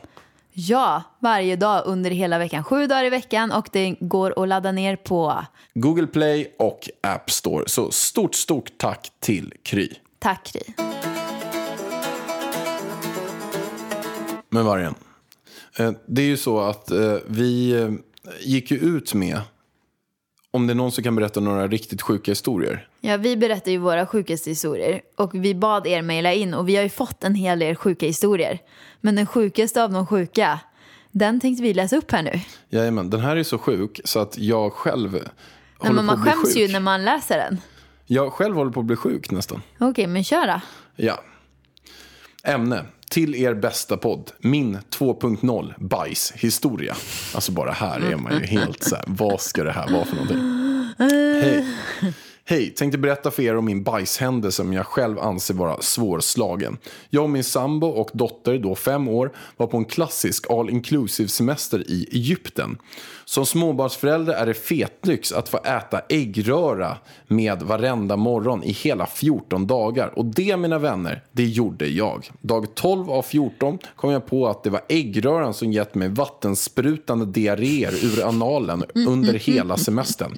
Ja, 0.57 1.03
varje 1.19 1.55
dag 1.55 1.83
under 1.85 2.11
hela 2.11 2.37
veckan. 2.37 2.63
Sju 2.63 2.87
dagar 2.87 3.03
i 3.03 3.09
veckan 3.09 3.51
och 3.51 3.69
det 3.71 3.95
går 3.99 4.43
att 4.43 4.49
ladda 4.49 4.71
ner 4.71 4.95
på 4.95 5.45
Google 5.73 6.07
Play 6.07 6.55
och 6.59 6.89
App 7.03 7.31
Store. 7.31 7.63
Så 7.67 7.91
stort, 7.91 8.35
stort 8.35 8.77
tack 8.77 9.11
till 9.19 9.53
Kry. 9.63 9.89
Tack 10.19 10.43
Kry. 10.43 10.73
Men 14.49 14.65
Vargen, 14.65 14.95
eh, 15.79 15.91
det 16.05 16.21
är 16.21 16.25
ju 16.25 16.37
så 16.37 16.59
att 16.59 16.91
eh, 16.91 17.15
vi 17.27 17.71
eh, 17.81 17.91
gick 18.41 18.71
ju 18.71 18.77
ut 18.77 19.13
med 19.13 19.39
om 20.55 20.67
det 20.67 20.73
är 20.73 20.75
någon 20.75 20.91
som 20.91 21.03
kan 21.03 21.15
berätta 21.15 21.39
några 21.39 21.67
riktigt 21.67 22.01
sjuka 22.01 22.31
historier. 22.31 22.87
Ja, 23.01 23.17
vi 23.17 23.37
berättar 23.37 23.71
ju 23.71 23.77
våra 23.77 24.05
sjukaste 24.05 24.49
historier 24.49 25.01
och 25.15 25.35
vi 25.35 25.55
bad 25.55 25.87
er 25.87 26.01
mejla 26.01 26.33
in 26.33 26.53
och 26.53 26.69
vi 26.69 26.75
har 26.75 26.83
ju 26.83 26.89
fått 26.89 27.23
en 27.23 27.35
hel 27.35 27.59
del 27.59 27.75
sjuka 27.75 28.05
historier. 28.05 28.59
Men 29.01 29.15
den 29.15 29.25
sjukaste 29.25 29.83
av 29.83 29.91
de 29.91 30.07
sjuka, 30.07 30.59
den 31.11 31.39
tänkte 31.39 31.63
vi 31.63 31.73
läsa 31.73 31.97
upp 31.97 32.11
här 32.11 32.23
nu. 32.23 32.39
Jajamän, 32.69 33.09
den 33.09 33.19
här 33.19 33.35
är 33.35 33.43
så 33.43 33.57
sjuk 33.57 34.01
så 34.03 34.19
att 34.19 34.37
jag 34.37 34.73
själv 34.73 35.11
Nej, 35.11 35.21
håller 35.77 35.93
men 35.93 35.95
på 35.95 36.03
man 36.03 36.15
att 36.15 36.21
bli 36.23 36.31
skäms 36.31 36.53
sjuk. 36.53 36.55
ju 36.57 36.67
när 36.73 36.79
man 36.79 37.05
läser 37.05 37.37
den. 37.37 37.61
Jag 38.05 38.33
själv 38.33 38.55
håller 38.55 38.71
på 38.71 38.79
att 38.79 38.85
bli 38.85 38.95
sjuk 38.95 39.31
nästan. 39.31 39.61
Okej, 39.79 40.07
men 40.07 40.23
kör 40.23 40.47
då. 40.47 40.61
Ja. 40.95 41.19
Ämne. 42.43 42.85
Till 43.15 43.35
er 43.35 43.53
bästa 43.53 43.97
podd. 43.97 44.31
Min 44.39 44.77
2.0 44.77 45.73
bajshistoria. 45.77 46.95
Alltså 47.35 47.51
bara 47.51 47.71
här 47.71 47.99
är 47.99 48.15
man 48.15 48.33
ju 48.33 48.45
helt 48.45 48.83
så 48.83 48.95
här. 48.95 49.05
Vad 49.07 49.41
ska 49.41 49.63
det 49.63 49.71
här 49.71 49.91
vara 49.91 50.05
för 50.05 50.15
någonting? 50.15 50.39
Hej. 50.97 51.65
Hej, 52.45 52.69
tänkte 52.69 52.97
berätta 52.97 53.31
för 53.31 53.43
er 53.43 53.55
om 53.55 53.65
min 53.65 53.83
bajshändelse 53.83 54.55
som 54.55 54.73
jag 54.73 54.85
själv 54.85 55.19
anser 55.19 55.53
vara 55.53 55.81
svårslagen. 55.81 56.77
Jag 57.09 57.23
och 57.23 57.29
min 57.29 57.43
sambo 57.43 57.87
och 57.87 58.09
dotter, 58.13 58.57
då 58.57 58.75
fem 58.75 59.07
år, 59.07 59.31
var 59.57 59.67
på 59.67 59.77
en 59.77 59.85
klassisk 59.85 60.51
all 60.51 60.69
inclusive 60.69 61.29
semester 61.29 61.91
i 61.91 62.07
Egypten. 62.11 62.77
Som 63.25 63.45
småbarnsförälder 63.45 64.33
är 64.33 64.45
det 64.45 64.53
fetlyx 64.53 65.31
att 65.31 65.49
få 65.49 65.57
äta 65.57 66.01
äggröra 66.09 66.97
med 67.27 67.61
varenda 67.61 68.15
morgon 68.15 68.63
i 68.63 68.71
hela 68.71 69.05
14 69.05 69.67
dagar. 69.67 70.19
Och 70.19 70.25
det, 70.25 70.57
mina 70.57 70.79
vänner, 70.79 71.23
det 71.31 71.43
gjorde 71.43 71.87
jag. 71.87 72.29
Dag 72.41 72.75
12 72.75 73.11
av 73.11 73.21
14 73.21 73.77
kom 73.95 74.11
jag 74.11 74.25
på 74.25 74.47
att 74.47 74.63
det 74.63 74.69
var 74.69 74.81
äggröran 74.89 75.53
som 75.53 75.71
gett 75.71 75.95
mig 75.95 76.09
vattensprutande 76.09 77.25
diarréer 77.25 78.05
ur 78.05 78.27
analen 78.27 78.83
under 78.93 79.33
hela 79.33 79.77
semestern. 79.77 80.37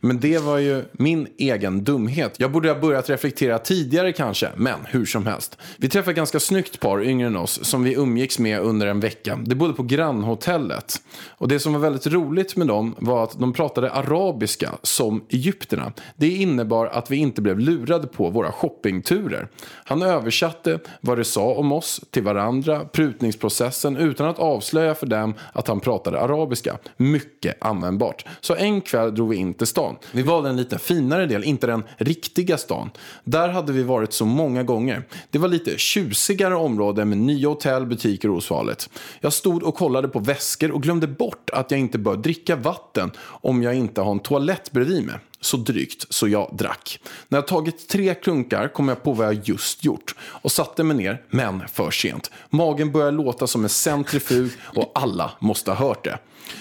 Men 0.00 0.20
det 0.20 0.38
var 0.38 0.58
ju 0.58 0.84
min 0.92 1.26
egen 1.38 1.84
dumhet. 1.84 2.34
Jag 2.38 2.52
borde 2.52 2.68
ha 2.68 2.80
börjat 2.80 3.10
reflektera 3.10 3.58
tidigare 3.58 4.12
kanske, 4.12 4.48
men 4.56 4.78
hur 4.86 5.06
som 5.06 5.26
helst. 5.26 5.58
Vi 5.76 5.88
träffade 5.88 6.10
ett 6.10 6.16
ganska 6.16 6.40
snyggt 6.40 6.80
par 6.80 7.02
yngre 7.02 7.26
än 7.26 7.36
oss 7.36 7.64
som 7.64 7.82
vi 7.82 7.94
umgicks 7.94 8.38
med 8.38 8.60
under 8.60 8.86
en 8.86 9.00
vecka. 9.00 9.38
Det 9.44 9.54
bodde 9.54 9.74
på 9.74 9.82
grannhotellet. 9.82 11.02
Och 11.28 11.48
det 11.48 11.58
som 11.58 11.72
var 11.72 11.80
väldigt 11.80 12.06
roligt 12.06 12.23
med 12.56 12.66
dem 12.66 12.94
var 12.98 13.24
att 13.24 13.38
de 13.38 13.52
pratade 13.52 13.90
arabiska 13.90 14.70
som 14.82 15.24
egyptierna. 15.28 15.92
Det 16.16 16.28
innebar 16.28 16.86
att 16.86 17.10
vi 17.10 17.16
inte 17.16 17.42
blev 17.42 17.58
lurade 17.58 18.06
på 18.06 18.30
våra 18.30 18.52
shoppingturer. 18.52 19.48
Han 19.84 20.02
översatte 20.02 20.78
vad 21.00 21.18
det 21.18 21.24
sa 21.24 21.54
om 21.54 21.72
oss 21.72 22.00
till 22.10 22.22
varandra, 22.22 22.84
prutningsprocessen, 22.84 23.96
utan 23.96 24.28
att 24.28 24.38
avslöja 24.38 24.94
för 24.94 25.06
dem 25.06 25.34
att 25.52 25.68
han 25.68 25.80
pratade 25.80 26.20
arabiska. 26.20 26.78
Mycket 26.96 27.64
användbart. 27.64 28.24
Så 28.40 28.54
en 28.54 28.80
kväll 28.80 29.14
drog 29.14 29.28
vi 29.28 29.36
in 29.36 29.54
till 29.54 29.66
stan. 29.66 29.96
Vi 30.12 30.22
valde 30.22 30.48
en 30.48 30.56
lite 30.56 30.78
finare 30.78 31.26
del, 31.26 31.44
inte 31.44 31.66
den 31.66 31.82
riktiga 31.96 32.58
stan. 32.58 32.90
Där 33.24 33.48
hade 33.48 33.72
vi 33.72 33.82
varit 33.82 34.12
så 34.12 34.24
många 34.24 34.62
gånger. 34.62 35.02
Det 35.30 35.38
var 35.38 35.48
lite 35.48 35.78
tjusigare 35.78 36.54
område 36.54 37.04
med 37.04 37.18
nya 37.18 37.48
hotell, 37.48 37.86
butiker 37.86 38.30
och 38.30 38.36
osvalet. 38.36 38.90
Jag 39.20 39.32
stod 39.32 39.62
och 39.62 39.74
kollade 39.74 40.08
på 40.08 40.18
väskor 40.18 40.70
och 40.70 40.82
glömde 40.82 41.06
bort 41.06 41.50
att 41.52 41.70
jag 41.70 41.80
inte 41.80 41.98
bör 41.98 42.13
dricka 42.16 42.56
vatten 42.56 43.10
om 43.20 43.62
jag 43.62 43.74
inte 43.74 44.00
har 44.00 44.12
en 44.12 44.20
toalett 44.20 44.72
bredvid 44.72 45.06
mig. 45.06 45.14
så 45.40 45.56
drygt 45.56 46.06
så 46.10 46.28
jag 46.28 46.50
drack. 46.52 47.00
När 47.28 47.38
jag 47.38 47.46
tagit 47.46 47.88
tre 47.88 48.14
klunkar 48.14 48.68
kom 48.68 48.88
jag 48.88 49.02
på 49.02 49.12
vad 49.12 49.26
jag 49.26 49.48
just 49.48 49.84
gjort 49.84 50.14
och 50.22 50.52
satte 50.52 50.84
mig 50.84 50.96
ner, 50.96 51.22
men 51.30 51.68
för 51.68 51.90
sent. 51.90 52.30
Magen 52.50 52.92
börjar 52.92 53.12
låta 53.12 53.46
som 53.46 53.62
en 53.62 53.68
centrifug 53.68 54.50
och 54.62 54.92
alla 54.94 55.30
måste 55.38 55.70
ha 55.70 55.88
hört 55.88 56.04
det. 56.04 56.18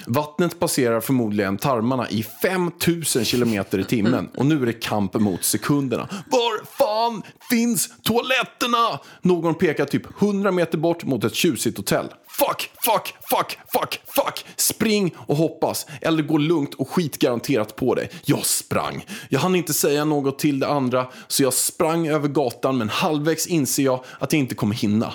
Vattnet 0.07 0.59
passerar 0.59 1.01
förmodligen 1.01 1.57
tarmarna 1.57 2.09
i 2.09 2.23
5000 2.41 3.25
kilometer 3.25 3.79
i 3.79 3.83
timmen 3.83 4.29
och 4.37 4.45
nu 4.45 4.61
är 4.61 4.65
det 4.65 4.73
kamp 4.73 5.13
mot 5.13 5.43
sekunderna. 5.43 6.07
Var 6.31 6.65
fan 6.65 7.21
finns 7.49 7.89
toaletterna? 8.03 8.99
Någon 9.21 9.55
pekar 9.55 9.85
typ 9.85 10.21
100 10.21 10.51
meter 10.51 10.77
bort 10.77 11.03
mot 11.03 11.23
ett 11.23 11.35
tjusigt 11.35 11.77
hotell. 11.77 12.05
Fuck, 12.39 12.69
fuck, 12.85 13.13
fuck, 13.29 13.57
fuck, 13.73 14.01
fuck. 14.05 14.45
Spring 14.55 15.15
och 15.17 15.35
hoppas. 15.35 15.85
Eller 16.01 16.23
gå 16.23 16.37
lugnt 16.37 16.73
och 16.73 16.89
skit 16.89 17.17
garanterat 17.17 17.75
på 17.75 17.95
dig. 17.95 18.09
Jag 18.25 18.45
sprang. 18.45 19.05
Jag 19.29 19.39
hann 19.39 19.55
inte 19.55 19.73
säga 19.73 20.05
något 20.05 20.39
till 20.39 20.59
det 20.59 20.67
andra 20.67 21.07
så 21.27 21.43
jag 21.43 21.53
sprang 21.53 22.07
över 22.07 22.27
gatan 22.27 22.77
men 22.77 22.89
halvvägs 22.89 23.47
inser 23.47 23.83
jag 23.83 24.03
att 24.19 24.33
jag 24.33 24.39
inte 24.39 24.55
kommer 24.55 24.75
hinna. 24.75 25.13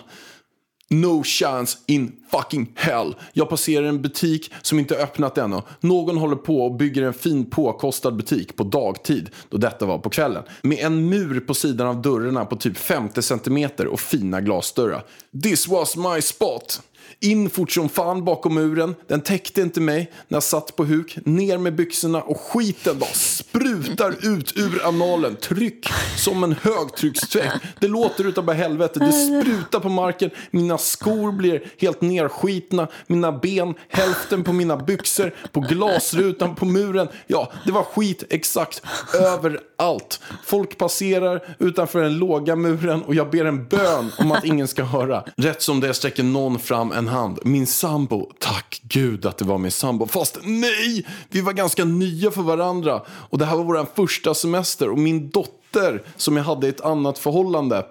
No 0.91 1.23
chance 1.25 1.79
in 1.87 2.13
fucking 2.31 2.73
hell. 2.75 3.15
Jag 3.33 3.49
passerar 3.49 3.87
en 3.87 4.03
butik 4.03 4.53
som 4.63 4.79
inte 4.79 4.97
öppnat 4.97 5.39
ännu. 5.39 5.63
Någon 5.81 6.17
håller 6.17 6.37
på 6.37 6.67
och 6.67 6.77
bygger 6.77 7.03
en 7.03 7.15
fin 7.15 7.51
påkostad 7.51 8.17
butik 8.17 8.57
på 8.57 8.65
dagtid, 8.65 9.31
då 9.49 9.57
detta 9.57 9.87
var 9.87 9.99
på 9.99 10.11
kvällen. 10.11 10.43
Med 10.63 10.79
en 10.79 11.09
mur 11.09 11.41
på 11.41 11.55
sidan 11.55 11.87
av 11.87 12.03
dörrarna 12.03 12.45
på 12.45 12.57
typ 12.57 12.79
50 12.79 13.23
centimeter 13.23 13.87
och 13.87 14.01
fina 14.01 14.41
glasdörrar. 14.41 15.05
This 15.43 15.69
was 15.69 15.97
my 15.97 16.23
spot. 16.23 16.81
In 17.21 17.51
fort 17.51 17.71
som 17.71 17.89
fan 17.89 18.25
bakom 18.25 18.55
muren. 18.55 18.95
Den 19.07 19.21
täckte 19.21 19.63
inte 19.63 19.81
mig 19.81 20.13
när 20.29 20.37
jag 20.37 20.43
satt 20.43 20.77
på 20.77 20.85
huk. 20.85 21.19
Ner 21.25 21.59
med 21.59 21.75
byxorna 21.75 22.23
och 22.23 22.41
skiten 22.41 22.99
bara 22.99 23.11
sprutar 23.11 24.15
ut 24.23 24.57
ur 24.57 24.87
analen. 24.87 25.37
Tryck 25.37 25.89
som 26.17 26.45
en 26.45 26.53
högtryckstvätt. 26.63 27.53
Det 27.81 27.89
låter 27.89 28.27
utav 28.27 28.45
bara 28.45 28.57
helvete. 28.57 28.99
Det 28.99 29.13
sprutar 29.13 29.81
på 29.81 29.89
marken. 29.89 30.31
Mina 30.51 30.79
skor 30.79 31.33
blir 31.33 31.73
helt 31.79 32.01
nerskitna. 32.01 32.89
Mina 33.07 33.33
ben, 33.33 33.75
hälften 33.89 34.45
på 34.45 34.53
mina 34.53 34.77
byxor, 34.77 35.35
på 35.53 35.61
glasrutan, 35.61 36.55
på 36.55 36.65
muren. 36.65 37.09
Ja, 37.27 37.53
det 37.67 37.73
var 37.73 37.83
skit 37.83 38.25
exakt 38.31 38.83
överallt. 39.15 40.21
Folk 40.45 40.79
passerar 40.79 41.57
utanför 41.59 42.03
den 42.03 42.19
låga 42.19 42.57
muren 42.57 43.03
och 43.03 43.15
jag 43.15 43.31
ber 43.31 43.45
en 43.45 43.67
bön 43.67 44.13
om 44.19 44.33
att 44.33 44.45
ingen 44.45 44.69
ska 44.69 44.85
höra. 44.85 45.25
Rätt 45.37 45.63
som 45.63 45.81
det 45.81 45.95
sträcker 45.95 46.23
någon 46.23 46.59
fram 46.59 46.93
en 46.99 47.09
hand. 47.09 47.39
Min 47.45 47.67
sambo, 47.67 48.33
tack 48.39 48.81
gud 48.83 49.27
att 49.27 49.39
det 49.39 49.45
var 49.45 49.59
min 49.59 49.71
sambo. 49.73 50.07
Fast 50.07 50.39
nej, 50.43 51.07
vi 51.29 51.41
var 51.41 51.53
ganska 51.53 51.85
nya 51.85 52.31
för 52.31 52.43
varandra. 52.43 53.03
Och 53.09 53.39
det 53.39 53.45
här 53.45 53.57
var 53.57 53.65
vår 53.65 53.87
första 53.95 54.35
semester 54.35 54.89
och 54.91 54.99
min 54.99 55.31
dotter 55.31 56.03
som 56.17 56.37
jag 56.37 56.45
hade 56.45 56.67
i 56.67 56.71
ett 56.71 56.81
annat 56.81 57.19
förhållande. 57.19 57.87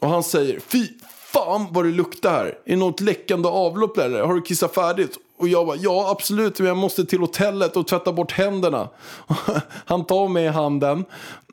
Och 0.00 0.08
han 0.08 0.22
säger, 0.22 0.60
fy 0.60 0.88
fan 1.32 1.66
vad 1.70 1.84
det 1.84 1.90
luktar 1.90 2.30
här. 2.30 2.44
Är 2.44 2.54
det 2.64 2.76
något 2.76 3.00
läckande 3.00 3.48
avlopp 3.48 3.98
eller? 3.98 4.20
Har 4.20 4.34
du 4.34 4.42
kissat 4.42 4.74
färdigt? 4.74 5.18
Och 5.38 5.48
jag 5.48 5.66
bara, 5.66 5.76
ja 5.76 6.10
absolut, 6.10 6.58
men 6.58 6.68
jag 6.68 6.76
måste 6.76 7.04
till 7.04 7.18
hotellet 7.18 7.76
och 7.76 7.86
tvätta 7.86 8.12
bort 8.12 8.32
händerna. 8.32 8.88
Han 9.84 10.04
tar 10.04 10.28
mig 10.28 10.44
i 10.44 10.48
handen, 10.48 11.04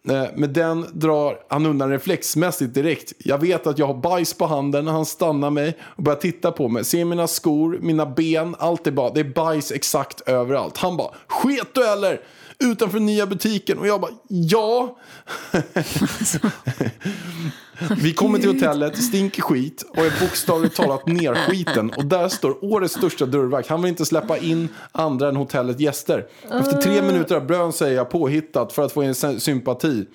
men 0.04 0.28
med 0.36 0.50
den 0.50 0.86
drar 0.94 1.40
han 1.50 1.66
undan 1.66 1.90
reflexmässigt 1.90 2.74
direkt. 2.74 3.14
Jag 3.18 3.38
vet 3.38 3.68
att 3.68 3.78
jag 3.78 3.88
har 3.88 3.94
bajs 3.94 4.34
på 4.34 4.46
handen, 4.46 4.88
han 4.88 5.06
stannar 5.06 5.50
mig 5.50 5.78
och 5.82 6.04
börjar 6.04 6.20
titta 6.20 6.52
på 6.52 6.68
mig. 6.68 6.86
Ser 6.86 7.06
mina 7.06 7.28
skor, 7.28 7.80
mina 7.82 8.06
ben, 8.06 8.56
allt 8.60 8.88
är 8.88 8.92
bara, 8.92 9.10
det 9.10 9.20
är 9.20 9.34
bajs 9.34 9.72
exakt 9.72 10.22
överallt. 10.22 10.78
Han 10.78 10.98
bara, 10.98 11.12
sket 11.28 11.74
du 11.74 11.88
eller? 11.88 12.22
Utanför 12.60 13.00
nya 13.00 13.26
butiken 13.26 13.78
och 13.80 13.88
jag 13.88 14.02
bara, 14.02 14.12
ja. 14.28 14.98
Vi 17.98 18.14
kommer 18.14 18.40
till 18.40 18.50
hotellet, 18.50 19.04
stinker 19.04 19.42
skit 19.42 19.86
och 19.90 19.98
är 19.98 20.20
bokstavligt 20.22 20.76
talat 20.76 21.08
nerskiten. 21.08 21.90
Och 21.98 22.06
där 22.06 22.30
står 22.30 22.66
årets 22.66 22.94
största 22.94 23.26
dörrvakt. 23.26 23.70
Han 23.70 23.82
vill 23.82 23.90
inte 23.90 24.06
släppa 24.06 24.38
in 24.38 24.68
andra 24.92 25.30
än 25.30 25.36
hotellets 25.36 25.80
gäster. 25.80 26.28
Efter 26.44 26.82
tre 26.82 27.02
minuter 27.02 27.36
av 27.36 27.48
bön 27.48 27.74
säger 27.74 27.96
jag 27.96 28.10
påhittat 28.10 28.74
för 28.74 28.86
att 28.86 28.92
få 28.92 29.02
en 29.02 29.16
sy- 29.16 29.40
sympati. 29.40 30.06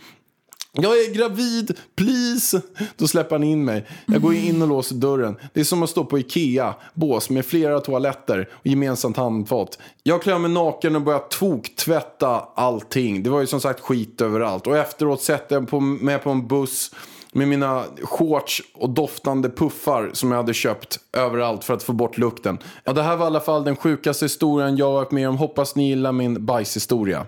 Jag 0.77 0.93
är 0.93 1.15
gravid, 1.15 1.79
please! 1.97 2.63
Då 2.97 3.09
släpper 3.09 3.35
han 3.37 3.45
in 3.45 3.65
mig. 3.65 3.87
Jag 4.07 4.23
går 4.23 4.35
in 4.35 4.63
och 4.63 4.69
låser 4.69 4.95
dörren. 4.95 5.37
Det 5.53 5.61
är 5.61 5.65
som 5.65 5.83
att 5.83 5.91
stå 5.91 6.05
på 6.05 6.19
Ikea, 6.19 6.75
bås 6.95 7.31
med 7.31 7.47
flera 7.47 7.81
toaletter 7.81 8.49
och 8.53 8.67
gemensamt 8.67 9.17
handfat. 9.17 9.79
Jag 10.03 10.23
klär 10.23 10.39
mig 10.39 10.51
naken 10.51 10.97
och 10.97 11.03
börjar 11.03 11.19
toktvätta 11.19 12.49
allting. 12.55 13.23
Det 13.23 13.31
var 13.31 13.41
ju 13.41 13.47
som 13.47 13.61
sagt 13.61 13.81
skit 13.81 14.21
överallt. 14.21 14.67
Och 14.67 14.77
efteråt 14.77 15.23
sätter 15.23 15.57
jag 15.57 15.69
på, 15.69 15.81
mig 15.81 16.19
på 16.19 16.31
en 16.31 16.47
buss 16.49 16.91
med 17.35 17.49
mina 17.49 17.85
shorts 18.03 18.63
och 18.75 18.91
doftande 18.91 19.51
puffar 19.51 20.11
som 20.13 20.31
jag 20.31 20.39
hade 20.39 20.55
köpt 20.55 20.99
överallt 21.13 21.65
för 21.65 21.75
att 21.75 21.83
få 21.83 21.93
bort 21.93 22.19
lukten. 22.19 22.59
Ja, 22.85 22.93
det 22.93 23.03
här 23.03 23.17
var 23.17 23.27
i 23.27 23.27
alla 23.27 23.41
fall 23.41 23.65
den 23.65 23.77
sjukaste 23.77 24.25
historien 24.25 24.77
jag 24.77 24.93
varit 24.93 25.11
med 25.11 25.29
om. 25.29 25.37
Hoppas 25.37 25.77
ni 25.77 25.89
gillar 25.89 26.13
min 26.13 26.47
bajshistoria. 26.47 27.27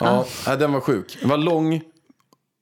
Ja, 0.00 0.24
nej, 0.46 0.56
den 0.56 0.72
var 0.72 0.80
sjuk. 0.80 1.18
Den 1.20 1.28
var 1.28 1.36
lång, 1.36 1.80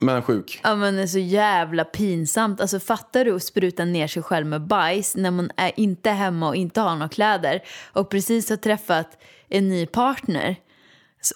men 0.00 0.22
sjuk. 0.22 0.60
Ja 0.62 0.74
men 0.74 0.96
det 0.96 1.02
är 1.02 1.06
så 1.06 1.18
jävla 1.18 1.84
pinsamt. 1.84 2.60
Alltså 2.60 2.80
fattar 2.80 3.24
du 3.24 3.36
att 3.36 3.42
spruta 3.42 3.84
ner 3.84 4.06
sig 4.06 4.22
själv 4.22 4.46
med 4.46 4.66
bajs 4.66 5.16
när 5.16 5.30
man 5.30 5.50
är 5.56 5.72
inte 5.76 6.10
hemma 6.10 6.48
och 6.48 6.56
inte 6.56 6.80
har 6.80 6.96
några 6.96 7.08
kläder 7.08 7.62
och 7.92 8.10
precis 8.10 8.50
har 8.50 8.56
träffat 8.56 9.18
en 9.48 9.68
ny 9.68 9.86
partner. 9.86 10.56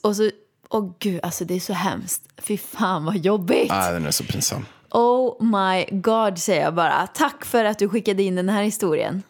Och 0.02 0.16
så, 0.16 0.30
åh 0.70 0.92
gud 0.98 1.20
alltså 1.22 1.44
det 1.44 1.54
är 1.54 1.60
så 1.60 1.72
hemskt. 1.72 2.22
Fy 2.38 2.56
fan 2.56 3.04
vad 3.04 3.16
jobbigt. 3.16 3.70
Nej, 3.70 3.92
den 3.92 4.06
är 4.06 4.10
så 4.10 4.24
pinsam. 4.24 4.66
Oh 4.90 5.44
my 5.44 5.86
god 5.90 6.38
säger 6.38 6.62
jag 6.62 6.74
bara. 6.74 7.06
Tack 7.06 7.44
för 7.44 7.64
att 7.64 7.78
du 7.78 7.88
skickade 7.88 8.22
in 8.22 8.36
den 8.36 8.48
här 8.48 8.62
historien. 8.62 9.22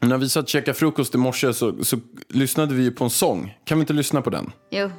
När 0.00 0.18
vi 0.18 0.28
satt 0.28 0.42
och 0.42 0.48
käkade 0.48 0.74
frukost 0.74 1.14
i 1.14 1.18
morse 1.18 1.54
så, 1.54 1.84
så 1.84 1.96
lyssnade 2.28 2.74
vi 2.74 2.90
på 2.90 3.04
en 3.04 3.10
sång. 3.10 3.58
Kan 3.64 3.78
vi 3.78 3.80
inte 3.80 3.92
lyssna 3.92 4.22
på 4.22 4.30
den? 4.30 4.52
Jo. 4.70 4.90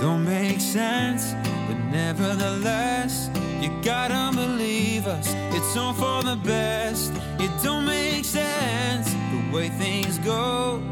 don't 0.00 0.24
make 0.24 0.60
sense, 0.60 1.34
but 1.68 1.76
nevertheless, 1.92 3.28
you 3.60 3.68
gotta 3.82 4.32
believe 4.34 5.06
us. 5.06 5.34
It's 5.52 5.76
all 5.76 5.92
for 5.92 6.22
the 6.22 6.36
best. 6.36 7.12
It 7.38 7.50
don't 7.62 7.84
make 7.84 8.24
sense 8.24 9.12
the 9.12 9.52
way 9.52 9.68
things 9.68 10.18
go. 10.18 10.82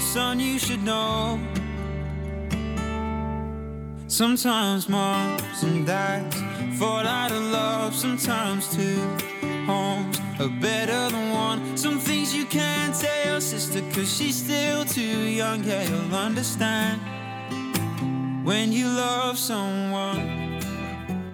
Son, 0.00 0.38
you 0.38 0.58
should 0.58 0.84
know. 0.84 1.38
Sometimes 4.08 4.88
moms 4.88 5.62
and 5.62 5.86
dads 5.86 6.34
fall 6.78 7.06
out 7.06 7.30
of 7.30 7.42
love. 7.42 7.94
Sometimes 7.94 8.66
two 8.70 8.96
homes 9.66 10.18
are 10.40 10.48
better 10.62 11.10
than 11.10 11.30
one. 11.30 11.76
Some 11.76 11.98
things 12.00 12.34
you 12.34 12.46
can't 12.46 12.94
tell 13.00 13.32
your 13.32 13.40
sister, 13.40 13.80
cause 13.92 14.08
she's 14.16 14.36
still 14.36 14.84
too 14.86 15.28
young. 15.28 15.62
Yeah, 15.62 15.82
you'll 15.82 16.14
understand 16.14 17.00
when 18.46 18.72
you 18.72 18.86
love 18.88 19.36
someone. 19.36 20.48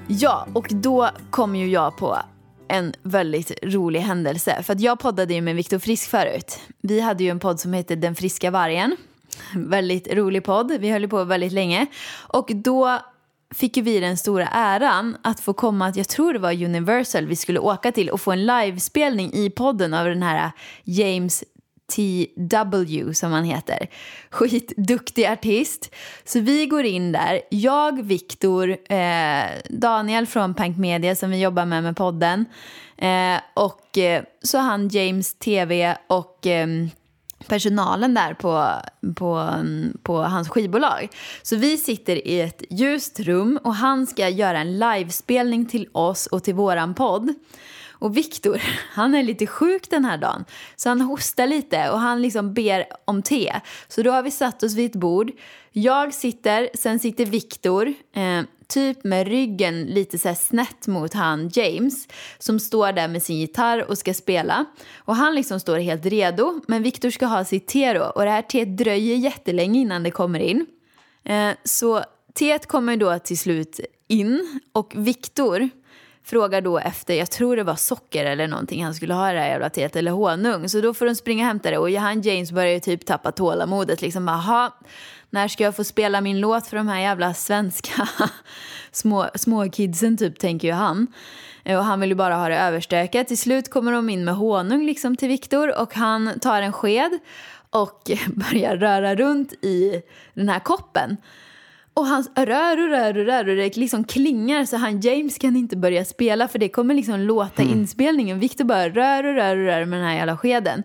Ja, 0.08 0.46
och 0.54 0.66
då 0.70 1.10
kom 1.30 1.56
ju 1.56 1.68
jag 1.68 1.96
på 1.96 2.18
en 2.68 2.94
väldigt 3.02 3.52
rolig 3.62 4.00
händelse. 4.00 4.62
För 4.62 4.72
att 4.72 4.80
jag 4.80 4.98
poddade 4.98 5.34
ju 5.34 5.40
med 5.40 5.56
Viktor 5.56 5.78
Frisk 5.78 6.10
förut. 6.10 6.60
Vi 6.82 7.00
hade 7.00 7.24
ju 7.24 7.30
en 7.30 7.38
podd 7.40 7.60
som 7.60 7.72
hette 7.72 7.96
Den 7.96 8.14
friska 8.14 8.50
vargen. 8.50 8.96
Väldigt 9.54 10.12
rolig 10.12 10.44
podd. 10.44 10.72
Vi 10.80 10.90
höll 10.90 11.02
ju 11.02 11.08
på 11.08 11.24
väldigt 11.24 11.52
länge. 11.52 11.86
Och 12.28 12.50
då 12.54 12.98
fick 13.54 13.76
ju 13.76 13.82
vi 13.82 14.00
den 14.00 14.16
stora 14.16 14.48
äran 14.48 15.16
att 15.22 15.40
få 15.40 15.52
komma, 15.52 15.92
jag 15.96 16.08
tror 16.08 16.32
det 16.32 16.38
var 16.38 16.64
Universal 16.64 17.26
vi 17.26 17.36
skulle 17.36 17.58
åka 17.58 17.92
till 17.92 18.10
och 18.10 18.20
få 18.20 18.32
en 18.32 18.46
livespelning 18.46 19.32
i 19.32 19.50
podden 19.50 19.94
av 19.94 20.06
den 20.06 20.22
här 20.22 20.50
James 20.84 21.44
TW 21.92 23.14
som 23.14 23.32
han 23.32 23.44
heter. 23.44 23.88
Skitduktig 24.30 25.24
artist. 25.26 25.94
Så 26.24 26.40
vi 26.40 26.66
går 26.66 26.84
in 26.84 27.12
där. 27.12 27.40
Jag, 27.50 28.02
Viktor, 28.02 28.76
eh, 28.92 29.44
Daniel 29.70 30.26
från 30.26 30.54
Pank 30.54 30.76
Media 30.76 31.16
som 31.16 31.30
vi 31.30 31.40
jobbar 31.40 31.64
med 31.64 31.82
med 31.82 31.96
podden. 31.96 32.44
Eh, 32.96 33.40
och 33.54 33.98
eh, 33.98 34.22
så 34.42 34.58
han 34.58 34.88
James 34.88 35.34
TV 35.34 35.96
och 36.06 36.46
ehm, 36.46 36.90
personalen 37.48 38.14
där 38.14 38.35
på, 38.35 38.70
på, 39.14 39.26
mm, 39.35 39.98
på 40.02 40.16
hans 40.16 40.48
skivbolag. 40.48 41.09
Så 41.42 41.57
vi 41.57 41.76
sitter 41.76 42.26
i 42.28 42.40
ett 42.40 42.62
ljust 42.70 43.20
rum 43.20 43.59
och 43.62 43.74
han 43.74 44.07
ska 44.07 44.28
göra 44.28 44.59
en 44.59 44.78
livespelning 44.78 45.66
till 45.66 45.88
oss 45.92 46.26
och 46.26 46.44
till 46.44 46.54
våran 46.54 46.94
podd. 46.94 47.35
Och 47.98 48.16
Viktor, 48.16 48.62
han 48.92 49.14
är 49.14 49.22
lite 49.22 49.46
sjuk 49.46 49.90
den 49.90 50.04
här 50.04 50.18
dagen. 50.18 50.44
Så 50.76 50.88
han 50.88 51.00
hostar 51.00 51.46
lite 51.46 51.90
och 51.90 52.00
han 52.00 52.22
liksom 52.22 52.54
ber 52.54 52.87
om 53.04 53.22
te. 53.22 53.61
Så 53.88 54.02
då 54.02 54.11
har 54.11 54.22
vi 54.22 54.30
satt 54.30 54.62
oss 54.62 54.74
vid 54.74 54.90
ett 54.90 54.96
bord. 54.96 55.30
Jag 55.72 56.14
sitter, 56.14 56.68
sen 56.74 56.98
sitter 56.98 57.26
Viktor. 57.26 57.94
Eh, 58.12 58.42
typ 58.68 59.04
med 59.04 59.28
ryggen 59.28 59.83
lite 59.83 60.18
så 60.18 60.28
här 60.28 60.35
snett 60.35 60.87
mot 60.87 61.14
han 61.14 61.50
James 61.52 62.09
som 62.38 62.61
står 62.61 62.92
där 62.92 63.09
med 63.09 63.22
sin 63.22 63.38
gitarr 63.38 63.90
och 63.90 63.98
ska 63.98 64.14
spela. 64.14 64.64
Och 64.96 65.16
han 65.16 65.35
liksom 65.35 65.61
står 65.61 65.78
helt 65.78 66.07
redo, 66.07 66.61
men 66.68 66.83
Victor 66.83 67.11
ska 67.11 67.26
ha 67.26 67.44
sitt 67.44 67.66
te 67.66 67.92
då 67.92 68.04
och 68.04 68.24
det 68.24 68.30
här 68.30 68.42
teet 68.42 68.76
dröjer 68.76 69.16
jättelänge 69.16 69.80
innan 69.80 70.02
det 70.02 70.11
kommer 70.11 70.40
in. 70.40 70.66
Eh, 71.24 71.50
så 71.64 72.04
teet 72.35 72.66
kommer 72.66 72.96
då 72.96 73.18
till 73.18 73.38
slut 73.38 73.80
in 74.09 74.61
och 74.72 74.92
Victor 74.96 75.70
frågar 76.24 76.60
då 76.60 76.78
efter, 76.78 77.14
jag 77.14 77.30
tror 77.30 77.56
det 77.56 77.62
var 77.62 77.76
socker 77.76 78.24
eller 78.24 78.48
någonting 78.48 78.84
han 78.84 78.94
skulle 78.94 79.14
ha 79.14 79.30
i 79.30 79.34
det 79.34 79.40
här 79.40 79.48
jävla 79.48 79.70
teet 79.70 79.96
eller 79.96 80.10
honung. 80.10 80.68
Så 80.68 80.80
då 80.80 80.94
får 80.94 81.06
de 81.06 81.14
springa 81.14 81.44
och 81.44 81.48
hämta 81.48 81.70
det 81.70 81.78
och 81.78 81.90
han 81.90 82.22
James 82.22 82.52
börjar 82.52 82.72
ju 82.72 82.80
typ 82.80 83.06
tappa 83.06 83.32
tålamodet 83.32 84.02
liksom. 84.02 84.28
Jaha, 84.28 84.72
när 85.30 85.48
ska 85.48 85.64
jag 85.64 85.76
få 85.76 85.84
spela 85.84 86.20
min 86.20 86.40
låt 86.40 86.66
för 86.66 86.76
de 86.76 86.88
här 86.88 87.00
jävla 87.00 87.34
svenska 87.34 88.08
små, 88.92 89.26
små 89.34 89.70
kidsen 89.70 90.16
typ 90.16 90.38
tänker 90.38 90.68
ju 90.68 90.74
han. 90.74 91.06
Eh, 91.64 91.78
och 91.78 91.84
han 91.84 92.00
vill 92.00 92.10
ju 92.10 92.16
bara 92.16 92.34
ha 92.34 92.48
det 92.48 92.58
överstökat. 92.58 93.28
Till 93.28 93.38
slut 93.38 93.70
kommer 93.70 93.92
de 93.92 94.08
in 94.08 94.24
med 94.24 94.34
honung 94.34 94.87
liksom 94.87 95.16
till 95.16 95.28
Viktor 95.28 95.80
och 95.80 95.94
han 95.94 96.40
tar 96.40 96.62
en 96.62 96.72
sked 96.72 97.18
och 97.70 98.10
börjar 98.26 98.76
röra 98.76 99.14
runt 99.14 99.52
i 99.52 100.02
den 100.34 100.48
här 100.48 100.60
koppen. 100.60 101.16
Och 101.94 102.07
han 102.07 102.24
rör 102.37 102.83
och 102.83 102.88
rör 102.88 103.18
och 103.18 103.26
rör 103.26 103.48
och 103.48 103.57
det 103.57 103.76
liksom 103.76 104.04
klingar 104.04 104.64
så 104.64 104.76
han 104.76 105.00
James 105.00 105.38
kan 105.38 105.57
inte 105.57 105.76
börja 105.76 106.04
spela 106.04 106.48
för 106.48 106.59
det 106.59 106.68
kommer 106.68 106.94
liksom 106.94 107.20
låta 107.20 107.62
inspelningen. 107.62 108.38
Victor 108.38 108.64
bara 108.64 108.88
rör 108.88 109.24
och 109.24 109.35
rör 109.35 109.57
och 109.57 109.64
rör 109.64 109.85
med 109.85 109.98
den 109.98 110.09
här 110.09 110.14
jävla 110.16 110.37
skeden. 110.37 110.83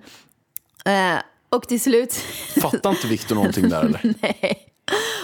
Eh, 0.86 1.22
och 1.50 1.68
till 1.68 1.82
slut... 1.82 2.14
Fattar 2.62 2.90
inte 2.90 3.08
Victor 3.08 3.36
någonting 3.36 3.70
där 3.70 3.86
eller? 3.86 4.02
Nej. 4.22 4.66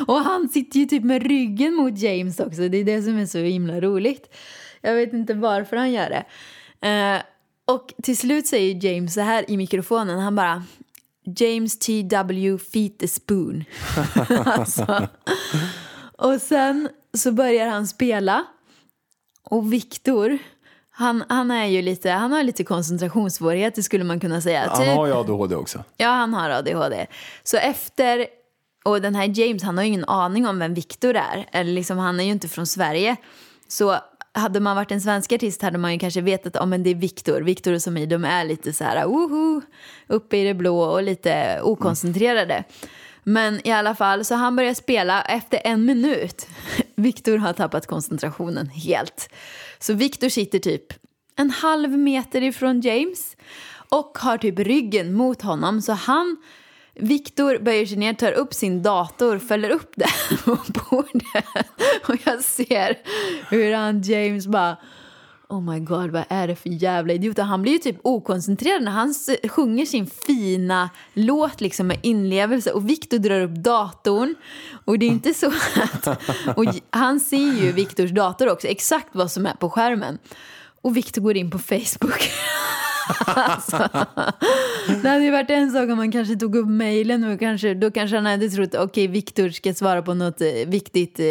Och 0.07 0.19
han 0.19 0.49
sitter 0.49 0.79
ju 0.79 0.85
typ 0.85 1.03
med 1.03 1.23
ryggen 1.23 1.73
mot 1.73 1.97
James 1.97 2.39
också. 2.39 2.69
Det 2.69 2.77
är 2.77 2.83
det 2.83 3.01
som 3.01 3.17
är 3.17 3.25
så 3.25 3.37
himla 3.37 3.81
roligt. 3.81 4.35
Jag 4.81 4.95
vet 4.95 5.13
inte 5.13 5.33
varför 5.33 5.77
han 5.77 5.91
gör 5.91 6.09
det. 6.09 6.25
Eh, 6.87 7.21
och 7.65 7.93
till 8.03 8.17
slut 8.17 8.47
säger 8.47 8.85
James 8.85 9.13
så 9.13 9.21
här 9.21 9.51
i 9.51 9.57
mikrofonen. 9.57 10.19
Han 10.19 10.35
bara 10.35 10.63
James 11.25 11.79
T.W. 11.79 12.57
Feet 12.57 12.99
the 12.99 13.07
Spoon. 13.07 13.63
alltså. 14.45 15.07
Och 16.17 16.41
sen 16.41 16.89
så 17.17 17.31
börjar 17.31 17.67
han 17.67 17.87
spela. 17.87 18.45
Och 19.43 19.73
Viktor, 19.73 20.37
han, 20.91 21.23
han, 21.29 21.51
är 21.51 21.65
ju 21.65 21.81
lite, 21.81 22.09
han 22.09 22.31
har 22.31 22.43
lite 22.43 22.63
koncentrationssvårigheter 22.63 23.81
skulle 23.81 24.03
man 24.03 24.19
kunna 24.19 24.41
säga. 24.41 24.67
Han 24.69 24.81
Typ- 24.81 24.95
har 24.95 25.07
ju 25.07 25.13
ADHD 25.13 25.55
också. 25.55 25.83
Ja, 25.97 26.09
han 26.09 26.33
har 26.33 26.49
ADHD. 26.49 27.07
Så 27.43 27.57
efter, 27.57 28.27
och 28.85 29.01
den 29.01 29.15
här 29.15 29.39
James, 29.39 29.63
han 29.63 29.77
har 29.77 29.83
ju 29.83 29.87
ingen 29.87 30.05
aning 30.05 30.47
om 30.47 30.59
vem 30.59 30.73
Victor 30.73 31.15
är. 31.15 31.45
Eller 31.51 31.71
liksom, 31.73 31.97
han 31.97 32.19
är 32.19 32.23
ju 32.23 32.31
inte 32.31 32.47
från 32.47 32.67
Sverige. 32.67 33.15
Så 33.67 33.99
hade 34.35 34.59
man 34.59 34.75
varit 34.75 34.91
en 34.91 35.01
svensk 35.01 35.31
artist 35.31 35.61
hade 35.61 35.77
man 35.77 35.93
ju 35.93 35.99
kanske 35.99 36.21
vetat 36.21 36.55
om 36.55 36.73
oh, 36.73 36.77
det 36.77 36.89
är 36.89 36.95
Victor. 36.95 37.41
Viktor 37.41 37.73
och 37.73 37.81
Somi, 37.81 38.05
de 38.05 38.25
är 38.25 38.45
lite 38.45 38.73
så 38.73 38.83
här, 38.83 39.05
woho, 39.05 39.61
uppe 40.07 40.37
i 40.37 40.43
det 40.43 40.53
blå 40.53 40.79
och 40.79 41.03
lite 41.03 41.59
okoncentrerade. 41.63 42.63
Men 43.23 43.67
i 43.67 43.71
alla 43.71 43.95
fall, 43.95 44.25
så 44.25 44.35
han 44.35 44.55
börjar 44.55 44.73
spela 44.73 45.21
efter 45.21 45.61
en 45.63 45.85
minut. 45.85 46.47
Victor 46.95 47.37
har 47.37 47.53
tappat 47.53 47.87
koncentrationen 47.87 48.69
helt. 48.69 49.29
Så 49.79 49.93
Victor 49.93 50.29
sitter 50.29 50.59
typ 50.59 50.93
en 51.35 51.49
halv 51.49 51.89
meter 51.89 52.41
ifrån 52.41 52.81
James 52.81 53.37
och 53.89 54.17
har 54.21 54.37
typ 54.37 54.59
ryggen 54.59 55.13
mot 55.13 55.41
honom. 55.41 55.81
Så 55.81 55.93
han, 55.93 56.37
Viktor 56.95 57.59
böjer 57.59 57.85
sig 57.85 57.97
ner, 57.97 58.13
tar 58.13 58.31
upp 58.31 58.53
sin 58.53 58.83
dator, 58.83 59.39
fäller 59.39 59.69
upp 59.69 59.91
den 59.95 60.37
på 60.45 60.57
bordet. 60.73 61.45
Och 62.07 62.15
jag 62.23 62.43
ser 62.43 62.97
hur 63.49 63.73
han 63.73 64.01
James 64.01 64.47
bara 64.47 64.77
Oh 65.49 65.61
my 65.61 65.79
god, 65.79 66.11
vad 66.11 66.23
är 66.29 66.47
det 66.47 66.55
för 66.55 66.69
jävla 66.69 67.13
idiot? 67.13 67.39
Och 67.39 67.45
han 67.45 67.61
blir 67.61 67.71
ju 67.71 67.77
typ 67.77 67.97
okoncentrerad 68.01 68.83
när 68.83 68.91
han 68.91 69.13
sjunger 69.49 69.85
sin 69.85 70.07
fina 70.07 70.89
låt 71.13 71.61
liksom 71.61 71.87
med 71.87 71.99
inlevelse 72.01 72.71
och 72.71 72.89
Viktor 72.89 73.17
drar 73.17 73.41
upp 73.41 73.55
datorn. 73.55 74.35
Och 74.85 74.99
det 74.99 75.05
är 75.05 75.09
inte 75.09 75.33
så 75.33 75.51
att... 75.75 76.07
Och 76.57 76.65
han 76.89 77.19
ser 77.19 77.63
ju 77.63 77.71
Viktors 77.71 78.11
dator 78.11 78.49
också, 78.49 78.67
exakt 78.67 79.07
vad 79.11 79.31
som 79.31 79.45
är 79.45 79.53
på 79.53 79.69
skärmen. 79.69 80.17
Och 80.81 80.97
Viktor 80.97 81.21
går 81.21 81.37
in 81.37 81.51
på 81.51 81.59
Facebook. 81.59 82.29
alltså, 83.25 83.89
det 85.03 85.09
hade 85.09 85.23
ju 85.23 85.31
varit 85.31 85.49
en 85.49 85.71
sak 85.71 85.89
om 85.89 85.97
man 85.97 86.11
kanske 86.11 86.35
tog 86.35 86.55
upp 86.55 86.67
mejlen 86.67 87.23
och 87.33 87.39
kanske, 87.39 87.73
då 87.73 87.91
kanske 87.91 88.15
han 88.17 88.25
hade 88.25 88.49
trott 88.49 88.75
okej 88.75 89.07
Viktor 89.07 89.49
ska 89.49 89.73
svara 89.73 90.01
på 90.01 90.13
något 90.13 90.41
eh, 90.41 90.47
viktigt 90.67 91.19
eh, 91.19 91.25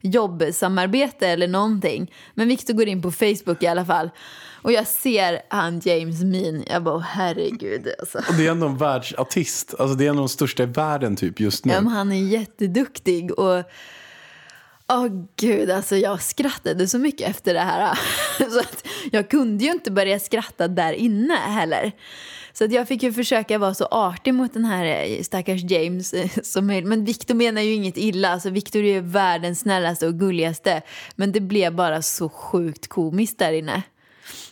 jobbsamarbete 0.00 1.28
eller 1.28 1.48
någonting. 1.48 2.12
Men 2.34 2.48
Viktor 2.48 2.74
går 2.74 2.88
in 2.88 3.02
på 3.02 3.10
Facebook 3.10 3.62
i 3.62 3.66
alla 3.66 3.84
fall. 3.84 4.10
Och 4.62 4.72
jag 4.72 4.86
ser 4.86 5.40
han 5.48 5.80
James 5.84 6.22
min. 6.22 6.64
Jag 6.70 6.82
bara, 6.82 6.94
"Åh, 6.94 7.00
herregud 7.00 7.88
alltså. 8.00 8.18
Och 8.18 8.34
det 8.34 8.46
är 8.46 8.50
ändå 8.50 8.66
en 8.66 8.76
världsartist. 8.78 9.74
Alltså 9.78 9.94
det 9.96 10.04
är 10.06 10.10
en 10.10 10.16
av 10.16 10.22
de 10.22 10.28
största 10.28 10.62
i 10.62 10.66
världen 10.66 11.16
typ 11.16 11.40
just 11.40 11.64
nu. 11.64 11.72
Ja, 11.72 11.80
men 11.80 11.92
han 11.92 12.12
är 12.12 12.22
jätteduktig 12.26 13.38
och 13.38 13.62
Åh 14.92 15.06
gud, 15.36 15.70
alltså 15.70 15.96
jag 15.96 16.22
skrattade 16.22 16.88
så 16.88 16.98
mycket 16.98 17.30
efter 17.30 17.54
det 17.54 17.60
här. 17.60 17.98
Så 18.50 18.60
att 18.60 18.86
jag 19.12 19.30
kunde 19.30 19.64
ju 19.64 19.70
inte 19.70 19.90
börja 19.90 20.18
skratta 20.18 20.68
där 20.68 20.92
inne 20.92 21.34
heller. 21.34 21.92
Så 22.52 22.64
att 22.64 22.72
jag 22.72 22.88
fick 22.88 23.02
ju 23.02 23.12
försöka 23.12 23.58
vara 23.58 23.74
så 23.74 23.84
artig 23.84 24.34
mot 24.34 24.54
den 24.54 24.64
här 24.64 24.84
eh, 24.84 25.22
stackars 25.22 25.62
James 25.70 26.14
eh, 26.14 26.30
som 26.42 26.66
möjligt. 26.66 26.88
Men 26.88 27.04
Victor 27.04 27.34
menar 27.34 27.62
ju 27.62 27.72
inget 27.72 27.96
illa. 27.96 28.28
Alltså 28.28 28.50
Victor 28.50 28.84
är 28.84 29.00
världens 29.00 29.60
snällaste 29.60 30.06
och 30.06 30.14
gulligaste. 30.14 30.82
Men 31.16 31.32
det 31.32 31.40
blev 31.40 31.74
bara 31.74 32.02
så 32.02 32.28
sjukt 32.28 32.88
komiskt 32.88 33.38
där 33.38 33.52
inne. 33.52 33.82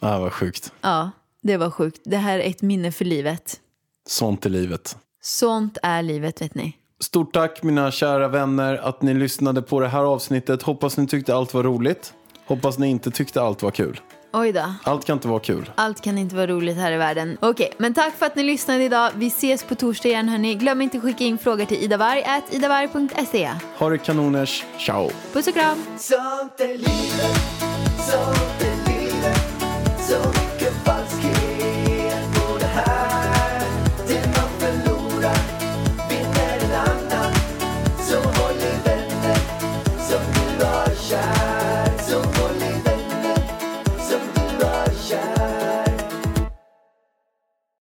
Ah, 0.00 0.18
vad 0.18 0.32
sjukt. 0.32 0.72
Ja, 0.80 1.10
det 1.42 1.56
var 1.56 1.70
sjukt. 1.70 2.00
Det 2.04 2.16
här 2.16 2.38
är 2.38 2.50
ett 2.50 2.62
minne 2.62 2.92
för 2.92 3.04
livet. 3.04 3.60
Sånt 4.06 4.46
är 4.46 4.50
livet. 4.50 4.96
Sånt 5.22 5.78
är 5.82 6.02
livet, 6.02 6.42
vet 6.42 6.54
ni. 6.54 6.76
Stort 7.02 7.32
tack 7.32 7.62
mina 7.62 7.90
kära 7.90 8.28
vänner 8.28 8.80
att 8.82 9.02
ni 9.02 9.14
lyssnade 9.14 9.62
på 9.62 9.80
det 9.80 9.88
här 9.88 10.02
avsnittet. 10.02 10.62
Hoppas 10.62 10.96
ni 10.96 11.06
tyckte 11.06 11.34
allt 11.34 11.54
var 11.54 11.62
roligt. 11.62 12.12
Hoppas 12.46 12.78
ni 12.78 12.88
inte 12.88 13.10
tyckte 13.10 13.42
allt 13.42 13.62
var 13.62 13.70
kul. 13.70 14.00
Oj 14.32 14.52
då. 14.52 14.74
Allt 14.84 15.04
kan 15.04 15.16
inte 15.16 15.28
vara 15.28 15.40
kul. 15.40 15.70
Allt 15.74 16.00
kan 16.00 16.18
inte 16.18 16.34
vara 16.34 16.46
roligt 16.46 16.76
här 16.76 16.92
i 16.92 16.96
världen. 16.96 17.38
Okej, 17.40 17.72
men 17.78 17.94
tack 17.94 18.14
för 18.14 18.26
att 18.26 18.36
ni 18.36 18.42
lyssnade 18.42 18.84
idag. 18.84 19.10
Vi 19.14 19.26
ses 19.26 19.64
på 19.64 19.74
torsdag 19.74 20.08
igen 20.08 20.28
hörni. 20.28 20.54
Glöm 20.54 20.82
inte 20.82 20.96
att 20.96 21.02
skicka 21.02 21.24
in 21.24 21.38
frågor 21.38 21.64
till 21.64 21.84
idavarg.idavarg.se. 21.84 23.50
Ha 23.78 23.90
det 23.90 23.98
kanoners. 23.98 24.64
Ciao! 24.78 25.10
Puss 25.32 25.48
och 25.48 25.54
kram! 25.54 25.78
Sånt 25.98 26.60
är 26.60 26.68
livet, 26.68 27.36
sånt 27.98 28.62
är 28.62 28.90
livet, 28.90 29.38
så 30.00 30.42